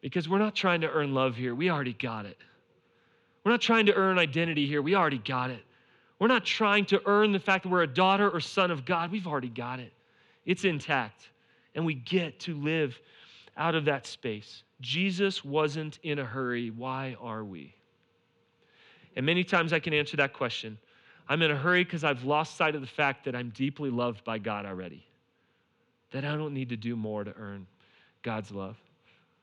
Because 0.01 0.29
we're 0.29 0.37
not 0.37 0.55
trying 0.55 0.81
to 0.81 0.89
earn 0.89 1.13
love 1.13 1.35
here, 1.35 1.55
we 1.55 1.69
already 1.69 1.93
got 1.93 2.25
it. 2.25 2.37
We're 3.43 3.51
not 3.51 3.61
trying 3.61 3.85
to 3.87 3.93
earn 3.93 4.19
identity 4.19 4.67
here, 4.67 4.81
we 4.81 4.95
already 4.95 5.19
got 5.19 5.49
it. 5.49 5.63
We're 6.19 6.27
not 6.27 6.45
trying 6.45 6.85
to 6.87 7.01
earn 7.05 7.31
the 7.31 7.39
fact 7.39 7.63
that 7.63 7.69
we're 7.69 7.83
a 7.83 7.87
daughter 7.87 8.29
or 8.29 8.39
son 8.39 8.71
of 8.71 8.85
God, 8.85 9.11
we've 9.11 9.27
already 9.27 9.49
got 9.49 9.79
it. 9.79 9.93
It's 10.45 10.65
intact. 10.65 11.29
And 11.75 11.85
we 11.85 11.93
get 11.93 12.39
to 12.41 12.55
live 12.55 12.99
out 13.57 13.75
of 13.75 13.85
that 13.85 14.05
space. 14.05 14.63
Jesus 14.81 15.43
wasn't 15.43 15.99
in 16.03 16.19
a 16.19 16.25
hurry. 16.25 16.69
Why 16.69 17.15
are 17.19 17.43
we? 17.43 17.73
And 19.15 19.25
many 19.25 19.43
times 19.43 19.73
I 19.73 19.79
can 19.79 19.93
answer 19.93 20.15
that 20.17 20.33
question. 20.33 20.77
I'm 21.27 21.41
in 21.41 21.51
a 21.51 21.55
hurry 21.55 21.83
because 21.83 22.03
I've 22.03 22.23
lost 22.23 22.55
sight 22.55 22.75
of 22.75 22.81
the 22.81 22.87
fact 22.87 23.25
that 23.25 23.35
I'm 23.35 23.49
deeply 23.49 23.89
loved 23.89 24.23
by 24.23 24.37
God 24.37 24.65
already, 24.65 25.05
that 26.11 26.23
I 26.23 26.35
don't 26.35 26.53
need 26.53 26.69
to 26.69 26.77
do 26.77 26.95
more 26.95 27.23
to 27.23 27.33
earn 27.35 27.65
God's 28.21 28.51
love. 28.51 28.77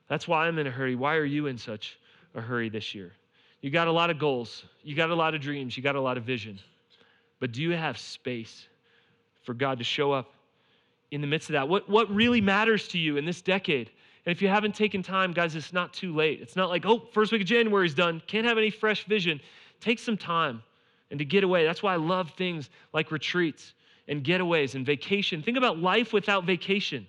That's 0.07 0.27
why 0.27 0.47
I'm 0.47 0.57
in 0.59 0.67
a 0.67 0.71
hurry. 0.71 0.95
Why 0.95 1.15
are 1.15 1.25
you 1.25 1.47
in 1.47 1.57
such 1.57 1.99
a 2.33 2.41
hurry 2.41 2.69
this 2.69 2.95
year? 2.95 3.11
You 3.61 3.69
got 3.69 3.87
a 3.87 3.91
lot 3.91 4.09
of 4.09 4.19
goals, 4.19 4.63
you 4.83 4.95
got 4.95 5.09
a 5.09 5.15
lot 5.15 5.33
of 5.35 5.41
dreams, 5.41 5.75
you 5.75 5.83
got 5.83 5.95
a 5.95 6.01
lot 6.01 6.17
of 6.17 6.23
vision, 6.23 6.59
but 7.39 7.51
do 7.51 7.61
you 7.61 7.71
have 7.71 7.97
space 7.97 8.67
for 9.43 9.53
God 9.53 9.79
to 9.79 9.83
show 9.83 10.11
up 10.11 10.31
in 11.11 11.21
the 11.21 11.27
midst 11.27 11.49
of 11.49 11.53
that? 11.53 11.67
What, 11.67 11.89
what 11.89 12.09
really 12.13 12.41
matters 12.41 12.87
to 12.89 12.97
you 12.97 13.17
in 13.17 13.25
this 13.25 13.41
decade? 13.41 13.89
And 14.25 14.35
if 14.35 14.41
you 14.41 14.47
haven't 14.47 14.73
taken 14.73 15.03
time, 15.03 15.33
guys, 15.33 15.55
it's 15.55 15.73
not 15.73 15.93
too 15.93 16.15
late. 16.15 16.41
It's 16.41 16.55
not 16.55 16.69
like, 16.69 16.85
oh, 16.85 17.07
first 17.11 17.31
week 17.31 17.41
of 17.41 17.47
January 17.47 17.85
is 17.85 17.93
done. 17.93 18.21
Can't 18.25 18.45
have 18.45 18.57
any 18.57 18.71
fresh 18.71 19.05
vision. 19.05 19.39
Take 19.79 19.99
some 19.99 20.17
time 20.17 20.63
and 21.11 21.19
to 21.19 21.25
get 21.25 21.43
away. 21.43 21.63
That's 21.63 21.83
why 21.83 21.93
I 21.93 21.97
love 21.97 22.31
things 22.31 22.69
like 22.93 23.11
retreats 23.11 23.73
and 24.07 24.23
getaways 24.23 24.75
and 24.75 24.85
vacation. 24.85 25.43
Think 25.43 25.57
about 25.57 25.77
life 25.77 26.11
without 26.11 26.45
vacation. 26.45 27.05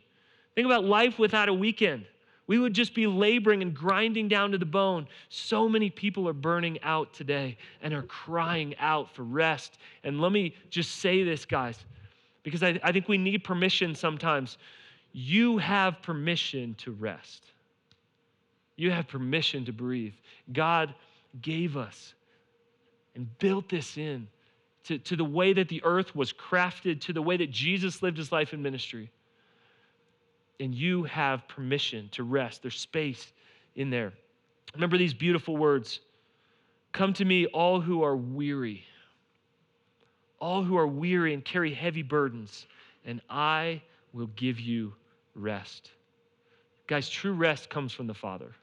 Think 0.55 0.67
about 0.67 0.85
life 0.85 1.19
without 1.19 1.49
a 1.49 1.55
weekend. 1.55 2.05
We 2.49 2.59
would 2.59 2.75
just 2.75 2.95
be 2.95 3.07
laboring 3.07 3.63
and 3.63 3.75
grinding 3.75 4.29
down 4.29 4.53
to 4.53 4.59
the 4.59 4.67
bone. 4.67 5.09
So 5.31 5.69
many 5.69 5.91
people 5.91 6.29
are 6.29 6.33
burning 6.35 6.81
out 6.83 7.13
today 7.13 7.57
and 7.83 7.93
are 7.93 8.05
crying 8.05 8.75
out 8.79 9.13
for 9.15 9.25
rest. 9.25 9.79
And 10.05 10.21
let 10.21 10.33
me 10.33 10.55
just 10.71 10.97
say 10.97 11.25
this, 11.25 11.45
guys, 11.45 11.79
because 12.43 12.63
I, 12.63 12.79
I 12.85 12.93
think 12.93 13.09
we 13.09 13.19
need 13.19 13.43
permission 13.43 13.95
sometimes 13.95 14.59
you 15.19 15.57
have 15.57 16.03
permission 16.03 16.75
to 16.75 16.93
rest. 16.93 17.43
You 18.77 18.91
have 18.91 19.09
permission 19.09 19.65
to 19.65 19.73
breathe. 19.73 20.13
God 20.53 20.95
gave 21.41 21.79
us 21.79 22.13
and 23.15 23.27
built 23.39 23.71
this 23.71 23.97
in 23.97 24.29
to, 24.85 24.99
to 24.99 25.17
the 25.17 25.25
way 25.25 25.55
that 25.55 25.71
the 25.71 25.83
earth 25.85 26.15
was 26.15 26.35
crafted, 26.35 27.01
to 27.01 27.15
the 27.15 27.23
way 27.23 27.39
that 27.39 27.51
Jesus 27.51 28.03
lived 28.03 28.19
his 28.19 28.31
life 28.31 28.53
in 28.53 28.63
ministry. 28.63 29.11
And 30.61 30.75
you 30.75 31.05
have 31.05 31.49
permission 31.49 32.11
to 32.13 32.23
rest. 32.23 32.61
There's 32.61 32.79
space 32.79 33.33
in 33.75 33.89
there. 33.89 34.13
Remember 34.75 34.99
these 34.99 35.15
beautiful 35.15 35.57
words 35.57 36.01
Come 36.93 37.15
to 37.15 37.25
me, 37.25 37.47
all 37.47 37.81
who 37.81 38.03
are 38.03 38.17
weary, 38.17 38.85
all 40.41 40.63
who 40.63 40.77
are 40.77 40.87
weary 40.87 41.33
and 41.33 41.43
carry 41.43 41.73
heavy 41.73 42.03
burdens, 42.03 42.67
and 43.07 43.23
I 43.31 43.81
will 44.13 44.29
give 44.29 44.61
you 44.61 44.93
rest. 45.37 45.91
Guys, 46.87 47.09
true 47.09 47.33
rest 47.33 47.71
comes 47.71 47.93
from 47.93 48.07
the 48.07 48.15
Father. 48.15 48.55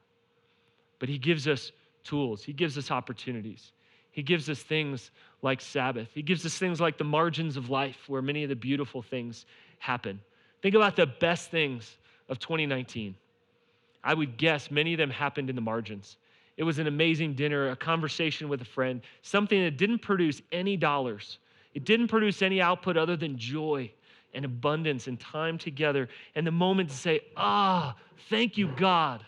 But 1.00 1.10
He 1.10 1.18
gives 1.18 1.48
us 1.48 1.72
tools, 2.04 2.44
He 2.44 2.54
gives 2.54 2.78
us 2.78 2.92
opportunities. 2.92 3.72
He 4.14 4.22
gives 4.22 4.48
us 4.48 4.62
things 4.62 5.10
like 5.42 5.60
Sabbath. 5.60 6.08
He 6.14 6.22
gives 6.22 6.46
us 6.46 6.56
things 6.56 6.80
like 6.80 7.00
the 7.00 7.04
margins 7.04 7.58
of 7.58 7.72
life 7.72 7.98
where 8.08 8.22
many 8.22 8.44
of 8.44 8.50
the 8.50 8.56
beautiful 8.56 9.02
things 9.02 9.48
happen. 9.80 10.22
Think 10.62 10.76
about 10.76 10.96
the 10.96 11.08
best 11.08 11.50
things 11.50 11.98
of 12.30 12.38
2019. 12.38 13.16
I 14.04 14.14
would 14.14 14.38
guess 14.38 14.70
many 14.70 14.94
of 14.94 15.00
them 15.00 15.10
happened 15.10 15.50
in 15.50 15.56
the 15.56 15.64
margins. 15.64 16.18
It 16.58 16.64
was 16.64 16.78
an 16.78 16.86
amazing 16.86 17.34
dinner, 17.34 17.72
a 17.72 17.76
conversation 17.76 18.50
with 18.50 18.62
a 18.62 18.66
friend, 18.66 19.02
something 19.24 19.64
that 19.64 19.78
didn't 19.78 20.00
produce 20.00 20.44
any 20.52 20.78
dollars. 20.78 21.40
It 21.74 21.84
didn't 21.84 22.10
produce 22.10 22.44
any 22.44 22.62
output 22.62 22.98
other 22.98 23.18
than 23.18 23.36
joy 23.36 23.92
and 24.34 24.46
abundance 24.46 25.08
and 25.08 25.20
time 25.20 25.58
together 25.58 26.10
and 26.36 26.46
the 26.46 26.52
moment 26.52 26.90
to 26.90 26.96
say, 26.96 27.22
ah, 27.38 27.96
thank 28.30 28.58
you, 28.58 28.68
God. 28.76 29.24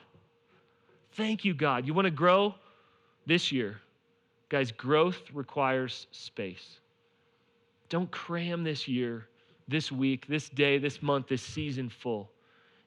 Thank 1.13 1.45
you, 1.45 1.53
God. 1.53 1.85
You 1.85 1.93
want 1.93 2.05
to 2.05 2.11
grow 2.11 2.55
this 3.25 3.51
year? 3.51 3.79
Guys, 4.49 4.71
growth 4.71 5.21
requires 5.33 6.07
space. 6.11 6.79
Don't 7.89 8.09
cram 8.11 8.63
this 8.63 8.87
year, 8.87 9.27
this 9.67 9.91
week, 9.91 10.27
this 10.27 10.49
day, 10.49 10.77
this 10.77 11.01
month, 11.01 11.27
this 11.27 11.41
season 11.41 11.89
full. 11.89 12.29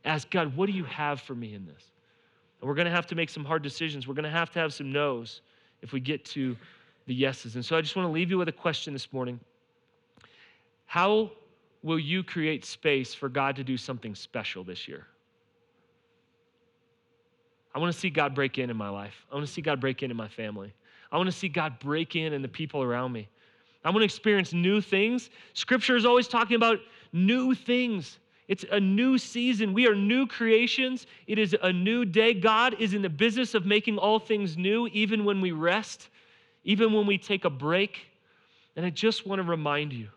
Ask 0.04 0.30
God, 0.30 0.56
what 0.56 0.66
do 0.66 0.72
you 0.72 0.84
have 0.84 1.20
for 1.20 1.34
me 1.34 1.54
in 1.54 1.66
this? 1.66 1.84
And 2.60 2.68
we're 2.68 2.74
going 2.74 2.86
to 2.86 2.92
have 2.92 3.06
to 3.08 3.14
make 3.14 3.30
some 3.30 3.44
hard 3.44 3.62
decisions. 3.62 4.06
We're 4.06 4.14
going 4.14 4.24
to 4.24 4.30
have 4.30 4.50
to 4.52 4.58
have 4.58 4.72
some 4.72 4.92
no's 4.92 5.40
if 5.82 5.92
we 5.92 6.00
get 6.00 6.24
to 6.26 6.56
the 7.06 7.14
yeses. 7.14 7.54
And 7.54 7.64
so 7.64 7.76
I 7.76 7.80
just 7.80 7.96
want 7.96 8.06
to 8.06 8.12
leave 8.12 8.30
you 8.30 8.38
with 8.38 8.48
a 8.48 8.52
question 8.52 8.92
this 8.92 9.12
morning. 9.12 9.40
How 10.86 11.30
will 11.82 11.98
you 11.98 12.22
create 12.22 12.64
space 12.64 13.14
for 13.14 13.28
God 13.28 13.56
to 13.56 13.64
do 13.64 13.76
something 13.76 14.14
special 14.14 14.64
this 14.64 14.88
year? 14.88 15.06
I 17.74 17.78
want 17.78 17.92
to 17.92 17.98
see 17.98 18.10
God 18.10 18.34
break 18.34 18.58
in 18.58 18.70
in 18.70 18.76
my 18.76 18.88
life. 18.88 19.14
I 19.30 19.34
want 19.34 19.46
to 19.46 19.52
see 19.52 19.60
God 19.60 19.80
break 19.80 20.02
in 20.02 20.10
in 20.10 20.16
my 20.16 20.28
family. 20.28 20.72
I 21.12 21.16
want 21.16 21.28
to 21.28 21.36
see 21.36 21.48
God 21.48 21.78
break 21.78 22.16
in 22.16 22.32
in 22.32 22.42
the 22.42 22.48
people 22.48 22.82
around 22.82 23.12
me. 23.12 23.28
I 23.84 23.90
want 23.90 24.00
to 24.00 24.04
experience 24.04 24.52
new 24.52 24.80
things. 24.80 25.30
Scripture 25.54 25.96
is 25.96 26.04
always 26.04 26.28
talking 26.28 26.56
about 26.56 26.78
new 27.12 27.54
things. 27.54 28.18
It's 28.48 28.64
a 28.72 28.80
new 28.80 29.18
season. 29.18 29.72
We 29.72 29.86
are 29.86 29.94
new 29.94 30.26
creations. 30.26 31.06
It 31.26 31.38
is 31.38 31.54
a 31.62 31.72
new 31.72 32.04
day. 32.04 32.34
God 32.34 32.76
is 32.80 32.94
in 32.94 33.02
the 33.02 33.08
business 33.08 33.54
of 33.54 33.66
making 33.66 33.98
all 33.98 34.18
things 34.18 34.56
new, 34.56 34.88
even 34.88 35.24
when 35.24 35.40
we 35.40 35.52
rest, 35.52 36.08
even 36.64 36.92
when 36.92 37.06
we 37.06 37.18
take 37.18 37.44
a 37.44 37.50
break. 37.50 38.06
And 38.74 38.84
I 38.84 38.90
just 38.90 39.26
want 39.26 39.40
to 39.40 39.44
remind 39.44 39.92
you 39.92 40.08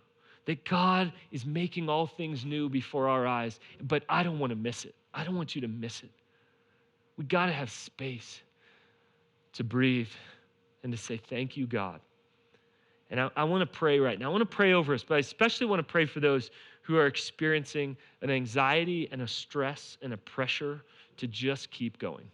that 0.45 0.65
God 0.65 1.11
is 1.31 1.45
making 1.45 1.89
all 1.89 2.07
things 2.07 2.45
new 2.45 2.69
before 2.69 3.07
our 3.07 3.27
eyes, 3.27 3.59
but 3.83 4.03
I 4.09 4.23
don't 4.23 4.39
want 4.39 4.51
to 4.51 4.55
miss 4.55 4.85
it. 4.85 4.95
I 5.13 5.23
don't 5.23 5.35
want 5.35 5.55
you 5.55 5.61
to 5.61 5.67
miss 5.67 6.03
it. 6.03 6.09
We 7.17 7.25
got 7.25 7.47
to 7.47 7.51
have 7.51 7.69
space 7.69 8.41
to 9.53 9.63
breathe 9.63 10.09
and 10.83 10.91
to 10.91 10.97
say, 10.97 11.17
Thank 11.17 11.57
you, 11.57 11.67
God. 11.67 11.99
And 13.09 13.19
I, 13.19 13.29
I 13.35 13.43
want 13.43 13.61
to 13.61 13.77
pray 13.77 13.99
right 13.99 14.17
now. 14.17 14.27
I 14.27 14.29
want 14.29 14.41
to 14.41 14.55
pray 14.55 14.73
over 14.73 14.93
us, 14.93 15.03
but 15.03 15.15
I 15.15 15.19
especially 15.19 15.67
want 15.67 15.79
to 15.79 15.91
pray 15.91 16.05
for 16.05 16.21
those 16.21 16.49
who 16.81 16.97
are 16.97 17.07
experiencing 17.07 17.95
an 18.21 18.29
anxiety 18.29 19.09
and 19.11 19.21
a 19.21 19.27
stress 19.27 19.97
and 20.01 20.13
a 20.13 20.17
pressure 20.17 20.81
to 21.17 21.27
just 21.27 21.69
keep 21.71 21.99
going. 21.99 22.25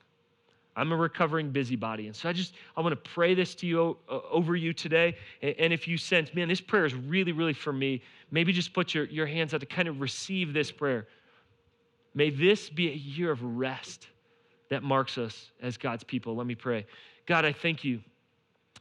I'm 0.78 0.92
a 0.92 0.96
recovering 0.96 1.50
busybody. 1.50 2.06
And 2.06 2.16
so 2.16 2.30
I 2.30 2.34
just, 2.34 2.54
I 2.78 2.82
want 2.82 2.92
to 2.94 3.10
pray 3.10 3.34
this 3.34 3.56
to 3.56 3.68
you 3.68 3.98
uh, 4.08 4.20
over 4.30 4.56
you 4.56 4.74
today. 4.74 5.18
And, 5.42 5.56
and, 5.58 5.74
if 5.74 5.88
you 5.88 5.98
sense, 5.98 6.34
man, 6.36 6.48
this 6.48 6.62
prayer 6.62 6.86
is 6.86 6.94
really, 6.94 7.32
really 7.32 7.54
for 7.54 7.74
me, 7.74 8.04
maybe 8.30 8.54
just 8.54 8.74
put 8.74 8.94
your, 8.94 9.06
your 9.06 9.26
hands 9.26 9.56
out 9.56 9.60
to 9.62 9.66
kind 9.66 9.88
of 9.88 10.00
receive 10.00 10.54
this 10.54 10.72
prayer. 10.72 11.08
May 12.14 12.30
this 12.30 12.70
be 12.70 12.90
a 12.90 12.94
year 12.94 13.32
of 13.32 13.44
rest 13.44 14.08
that 14.70 14.84
marks 14.84 15.18
us 15.18 15.50
as 15.64 15.78
God's 15.78 16.04
people. 16.04 16.36
Let 16.36 16.46
me 16.46 16.56
pray. 16.56 16.86
God, 17.26 17.44
I 17.44 17.54
thank 17.54 17.84
you 17.84 18.00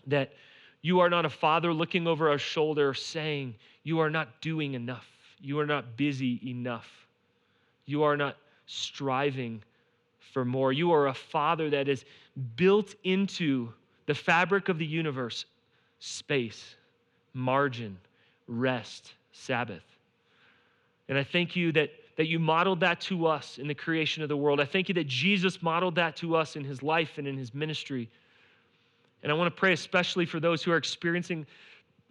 that 0.07 0.35
you 0.83 1.01
are 1.01 1.09
not 1.09 1.25
a 1.25 1.31
father 1.31 1.73
looking 1.73 2.07
over 2.07 2.29
our 2.29 2.39
shoulder 2.39 2.93
saying, 2.93 3.55
You 3.85 4.01
are 4.01 4.11
not 4.11 4.43
doing 4.43 4.75
enough. 4.75 5.07
You 5.41 5.59
are 5.61 5.67
not 5.67 5.97
busy 5.97 6.41
enough. 6.45 6.89
You 7.87 8.03
are 8.03 8.19
not 8.19 8.37
striving 8.67 9.63
for 10.37 10.45
more. 10.45 10.71
You 10.71 10.93
are 10.93 11.07
a 11.07 11.15
father 11.15 11.71
that 11.71 11.89
is 11.89 12.05
built 12.57 12.95
into 13.05 13.73
the 14.05 14.13
fabric 14.13 14.69
of 14.69 14.77
the 14.77 14.85
universe 14.85 15.47
space, 15.99 16.75
margin, 17.33 17.97
rest, 18.47 19.15
Sabbath. 19.33 19.83
And 21.09 21.17
I 21.17 21.25
thank 21.25 21.57
you 21.57 21.73
that, 21.73 21.89
that 22.19 22.27
you 22.27 22.39
modeled 22.39 22.81
that 22.81 23.01
to 23.01 23.27
us 23.27 23.57
in 23.57 23.67
the 23.67 23.75
creation 23.75 24.23
of 24.23 24.29
the 24.29 24.37
world. 24.37 24.61
I 24.61 24.67
thank 24.67 24.91
you 24.91 24.95
that 24.97 25.07
Jesus 25.07 25.63
modeled 25.63 25.95
that 25.95 26.17
to 26.17 26.37
us 26.37 26.55
in 26.55 26.65
his 26.65 26.83
life 26.83 27.17
and 27.17 27.27
in 27.27 27.39
his 27.39 27.55
ministry. 27.55 28.07
And 29.23 29.33
I 29.33 29.35
want 29.35 29.47
to 29.51 29.59
pray 29.59 29.73
especially 29.73 30.27
for 30.27 30.39
those 30.39 30.63
who 30.63 30.71
are 30.71 30.77
experiencing 30.77 31.47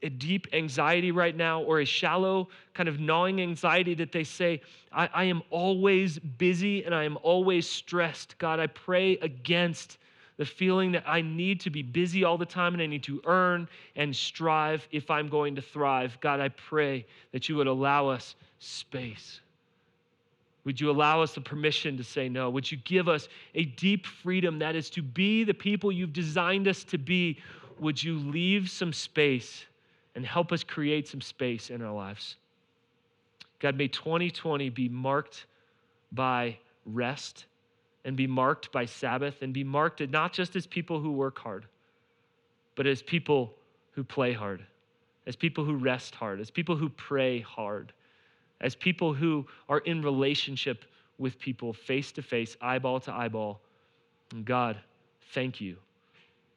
a 0.06 0.10
deep 0.10 0.48
anxiety 0.54 1.12
right 1.12 1.36
now 1.36 1.62
or 1.64 1.80
a 1.80 1.86
shallow 1.86 2.48
kind 2.76 2.88
of 2.88 3.00
gnawing 3.00 3.42
anxiety 3.42 3.96
that 3.96 4.12
they 4.12 4.24
say, 4.24 4.62
I, 4.92 5.10
I, 5.12 5.24
am 5.24 5.42
always 5.50 6.20
busy 6.20 6.84
and 6.84 6.94
I 6.94 7.04
am 7.06 7.18
always 7.24 7.68
stressed. 7.68 8.38
God, 8.38 8.60
I 8.60 8.68
pray 8.68 9.18
against 9.18 9.98
the 10.38 10.46
feeling 10.46 10.92
that 10.92 11.04
I 11.08 11.22
need 11.22 11.60
to 11.62 11.72
be 11.72 11.82
busy 11.82 12.24
all 12.24 12.38
the 12.38 12.46
time 12.46 12.74
and 12.74 12.84
I 12.84 12.86
need 12.86 13.04
to 13.04 13.20
earn 13.26 13.68
and 13.96 14.16
strive 14.16 14.88
if 14.92 15.10
I'm 15.10 15.28
going 15.28 15.56
to 15.56 15.62
thrive. 15.62 16.18
God, 16.22 16.40
I 16.40 16.50
pray 16.50 17.06
that 17.32 17.50
you 17.50 17.56
would 17.56 17.68
allow 17.68 18.08
us 18.08 18.36
space. 18.60 19.42
Would 20.66 20.80
you 20.80 20.92
allow 20.92 21.22
us 21.22 21.34
the 21.34 21.42
permission 21.42 21.98
to 21.98 22.04
say 22.04 22.30
no? 22.30 22.52
Would 22.52 22.72
you 22.72 22.78
give 22.78 23.08
us 23.08 23.28
a 23.56 23.66
deep 23.66 24.06
freedom 24.06 24.60
that 24.60 24.76
is 24.76 24.92
to 24.92 25.02
be 25.02 25.44
the 25.44 25.54
people 25.54 25.92
you've 25.92 26.14
designed 26.14 26.68
us 26.68 26.84
to 26.86 27.00
be? 27.00 27.40
Would 27.80 28.04
you 28.04 28.20
leave 28.20 28.70
some 28.70 28.94
space 28.94 29.66
and 30.16 30.26
help 30.26 30.52
us 30.52 30.64
create 30.64 31.08
some 31.08 31.22
space 31.22 31.70
in 31.70 31.82
our 31.82 31.94
lives. 31.94 32.38
God, 33.60 33.78
may 33.78 33.88
2020 33.88 34.70
be 34.70 34.90
marked 34.90 35.46
by 36.12 36.58
rest 36.86 37.46
and 38.06 38.16
be 38.16 38.28
marked 38.28 38.72
by 38.72 38.86
Sabbath 38.86 39.42
and 39.42 39.54
be 39.54 39.64
marked 39.64 40.02
not 40.10 40.34
just 40.34 40.56
as 40.56 40.66
people 40.68 41.00
who 41.00 41.12
work 41.12 41.40
hard, 41.40 41.66
but 42.76 42.86
as 42.86 43.02
people 43.02 43.54
who 43.92 44.04
play 44.04 44.34
hard, 44.34 44.64
as 45.26 45.36
people 45.36 45.66
who 45.66 45.76
rest 45.76 46.14
hard, 46.16 46.40
as 46.40 46.52
people 46.52 46.76
who 46.76 46.90
pray 46.90 47.40
hard, 47.40 47.92
as 48.62 48.76
people 48.76 49.14
who 49.14 49.46
are 49.68 49.80
in 49.80 50.02
relationship 50.02 50.86
with 51.18 51.40
people 51.40 51.74
face 51.74 52.12
to 52.12 52.22
face, 52.22 52.56
eyeball 52.62 53.00
to 53.00 53.14
eyeball. 53.14 53.60
And 54.32 54.46
God, 54.46 54.78
thank 55.34 55.60
you 55.60 55.78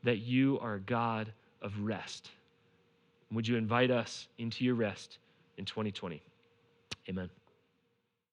that 0.04 0.18
you 0.18 0.58
are 0.60 0.74
a 0.74 0.80
God 0.80 1.32
of 1.62 1.72
rest. 1.80 2.30
Would 3.32 3.46
you 3.46 3.56
invite 3.56 3.90
us 3.90 4.28
into 4.38 4.64
your 4.64 4.74
rest 4.74 5.18
in 5.58 5.64
2020? 5.64 6.22
Amen. 7.08 7.30